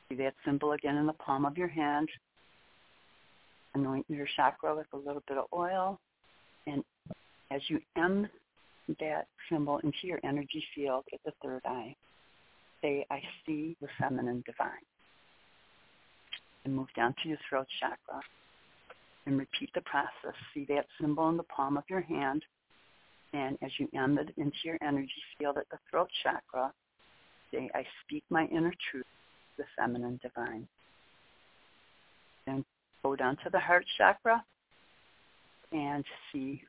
[0.09, 2.09] See that symbol again in the palm of your hand.
[3.75, 5.99] Anoint your chakra with a little bit of oil.
[6.65, 6.83] And
[7.51, 8.27] as you em
[8.99, 11.95] that symbol into your energy field at the third eye,
[12.81, 14.69] say, I see the feminine divine.
[16.65, 18.21] And move down to your throat chakra
[19.25, 20.37] and repeat the process.
[20.53, 22.43] See that symbol in the palm of your hand.
[23.33, 26.71] And as you em it into your energy field at the throat chakra,
[27.51, 29.05] say, I speak my inner truth,
[29.57, 30.67] the feminine divine.
[32.45, 32.63] Then
[33.03, 34.43] go down to the heart chakra
[35.71, 36.61] and see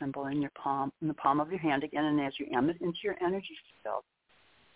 [0.00, 2.04] symbol in your palm, in the palm of your hand again.
[2.04, 4.02] And as you em it into your energy field,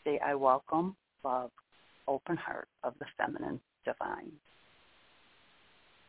[0.04, 1.50] say, I welcome, love,
[2.06, 4.32] open heart of the feminine divine.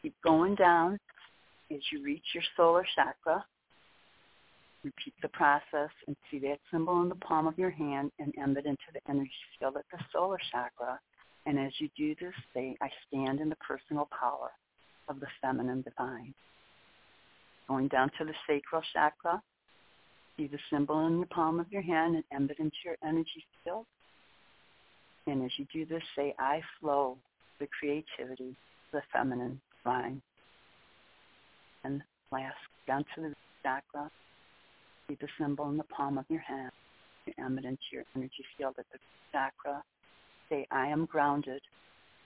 [0.01, 0.97] Keep going down
[1.71, 3.43] as you reach your solar chakra
[4.83, 8.65] Repeat the process and see that symbol in the palm of your hand and embed
[8.65, 9.29] into the energy
[9.59, 10.97] field at the solar chakra.
[11.45, 14.51] And as you do this, say, I stand in the personal power
[15.09, 16.33] of the feminine divine.
[17.69, 19.39] Going down to the sacral chakra,
[20.35, 23.85] see the symbol in the palm of your hand and embed into your energy field.
[25.27, 27.15] And as you do this, say, I flow
[27.59, 28.55] the creativity,
[28.91, 30.19] the feminine divine.
[31.83, 32.01] And
[32.31, 32.55] last,
[32.87, 34.09] down to the chakra,
[35.07, 36.71] see the symbol in the palm of your hand.
[37.27, 38.97] You emit into your energy field at the
[39.31, 39.83] chakra.
[40.49, 41.61] Say, I am grounded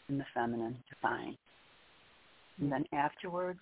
[0.08, 1.38] in the feminine divine.
[2.62, 3.60] And then afterwards,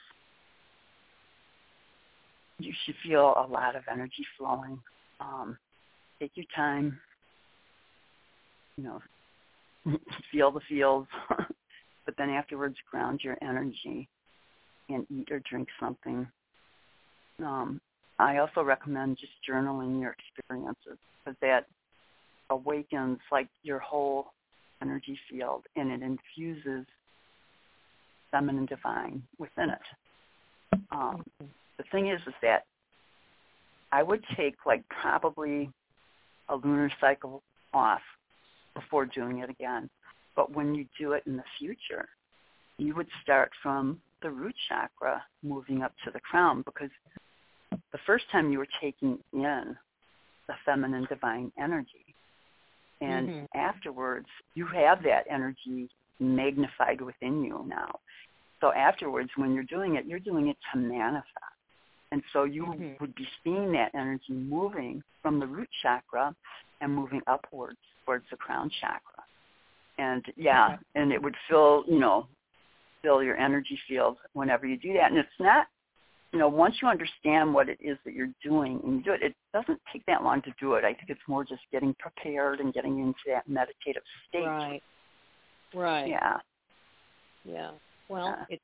[2.64, 4.80] you should feel a lot of energy flowing.
[5.20, 5.57] Um,
[6.20, 6.99] take your time,
[8.78, 9.01] you know,
[10.32, 11.07] feel the feels,
[12.05, 14.07] but then afterwards ground your energy
[14.89, 16.28] and eat or drink something
[17.43, 17.82] um,
[18.20, 21.66] I also recommend just journaling your experiences because that
[22.49, 24.34] awakens like your whole
[24.82, 26.86] energy field and it infuses
[28.32, 30.80] feminine divine within it.
[30.91, 31.24] Um,
[31.82, 32.66] the thing is, is that
[33.92, 35.70] I would take like probably
[36.50, 37.42] a lunar cycle
[37.74, 38.02] off
[38.76, 39.90] before doing it again.
[40.36, 42.08] But when you do it in the future,
[42.78, 46.92] you would start from the root chakra moving up to the crown because
[47.72, 49.76] the first time you were taking in
[50.48, 52.16] the feminine divine energy.
[53.02, 53.48] And Mhm.
[53.56, 58.00] afterwards, you have that energy magnified within you now.
[58.60, 61.51] So afterwards, when you're doing it, you're doing it to manifest.
[62.12, 62.99] And so you Mhm.
[62.99, 66.36] would be seeing that energy moving from the root chakra
[66.82, 69.24] and moving upwards towards the crown chakra.
[69.97, 70.84] And yeah, Okay.
[70.95, 72.28] and it would fill, you know,
[73.01, 75.12] fill your energy field whenever you do that.
[75.12, 75.68] And it's not,
[76.34, 79.22] you know, once you understand what it is that you're doing and you do it,
[79.22, 80.84] it doesn't take that long to do it.
[80.84, 84.45] I think it's more just getting prepared and getting into that meditative state.
[84.45, 84.84] Right.
[85.74, 86.07] Right.
[86.07, 86.39] Yeah.
[87.43, 87.72] Yeah.
[88.09, 88.45] Well, Yeah.
[88.49, 88.64] it's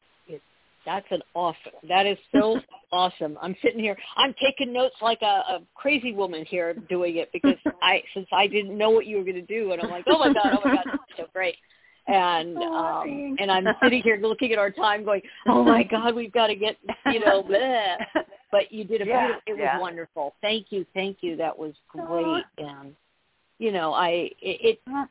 [0.87, 1.73] that's an awesome.
[1.89, 2.59] That is so
[2.93, 3.37] awesome.
[3.41, 3.95] I'm sitting here.
[4.15, 8.47] I'm taking notes like a, a crazy woman here doing it because I since I
[8.47, 10.61] didn't know what you were going to do, and I'm like, oh my god, oh
[10.67, 10.85] my god,
[11.17, 11.55] so great.
[12.07, 13.41] And Oh, um thanks.
[13.41, 16.55] and I'm sitting here looking at our time, going, oh my god, we've got to
[16.55, 16.77] get
[17.11, 17.43] you know.
[17.49, 17.97] Bleh.
[18.49, 19.41] But you did a Yeah, beautiful.
[19.47, 19.79] It was yeah.
[19.79, 20.33] wonderful.
[20.41, 21.35] Thank you, thank you.
[21.35, 22.45] That was great.
[22.57, 22.95] And
[23.59, 25.07] you know, I it, it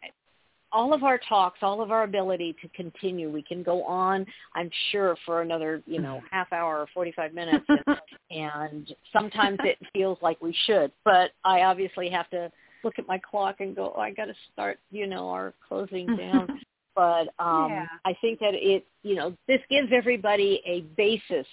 [0.73, 3.31] all of our talks, all of our ability to continue.
[3.31, 7.65] We can go on, I'm sure, for another, you know, half hour or 45 minutes.
[7.69, 7.97] And,
[8.31, 12.51] and sometimes it feels like we should, but I obviously have to
[12.85, 16.07] look at my clock and go, oh, I got to start, you know, our closing
[16.17, 16.49] down.
[16.95, 17.87] but um, Yeah.
[18.05, 21.47] I think that it, you know, this gives everybody a basis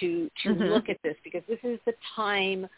[0.00, 0.70] to to Mhm.
[0.70, 2.68] look at this because this is the time,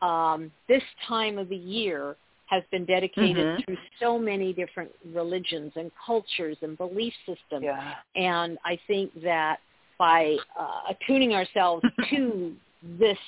[0.00, 2.16] um, this time of the year
[2.54, 3.64] has been dedicated Mhm.
[3.64, 7.64] through so many different religions and cultures and belief systems.
[7.64, 7.94] yeah.
[8.14, 9.60] And I think that
[9.98, 13.18] by uh, attuning ourselves to this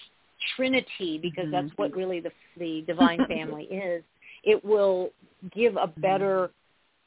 [0.55, 1.97] trinity, because that's what Mhm.
[1.97, 4.03] really the, the divine family is,
[4.45, 5.11] it will
[5.53, 6.51] give a better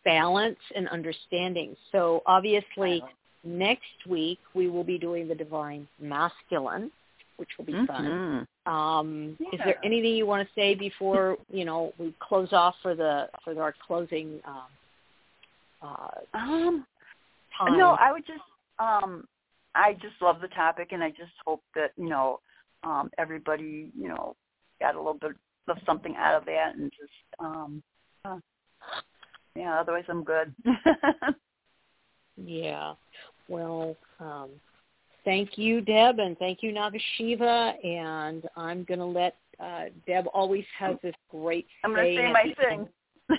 [0.03, 1.75] balance and understanding.
[1.91, 3.03] So obviously,
[3.43, 6.91] next week we will be doing the divine masculine,
[7.39, 8.47] which will be fun.
[8.67, 8.71] Mhm.
[8.71, 12.93] Um, Is there anything you want to say before you know we close off for
[12.95, 14.67] the for our closing um,
[15.81, 16.85] uh, Um,
[17.57, 17.77] time?
[17.77, 18.43] no, I would just
[18.79, 19.27] um
[19.75, 22.39] I just love the topic and I just hope that, you know,
[22.83, 24.35] um everybody, you know,
[24.79, 25.31] got a little bit
[25.67, 27.81] of something out of that and just um
[28.25, 28.37] uh,
[29.55, 30.53] yeah, otherwise I'm good.
[32.41, 32.93] Yeah.
[33.49, 34.49] Well, um,
[35.25, 37.73] thank you, Deb, and thank you, Nagasiva.
[37.85, 41.67] And I'm going to let uh, Deb always has this great.
[41.83, 42.87] I'm going to say my thing.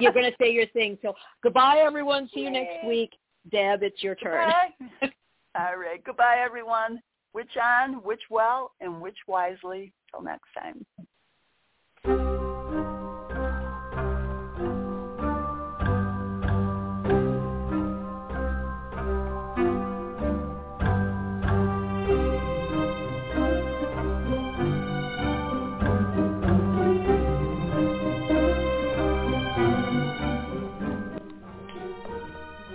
[0.00, 0.98] You're going to say your thing.
[1.02, 2.28] So goodbye, everyone.
[2.32, 3.10] See you next week.
[3.50, 4.52] Deb, it's your turn.
[5.58, 6.02] All right.
[6.04, 7.02] Goodbye, everyone.
[7.34, 9.92] Witch on, witch well, and witch wisely.
[10.10, 10.84] Till next time.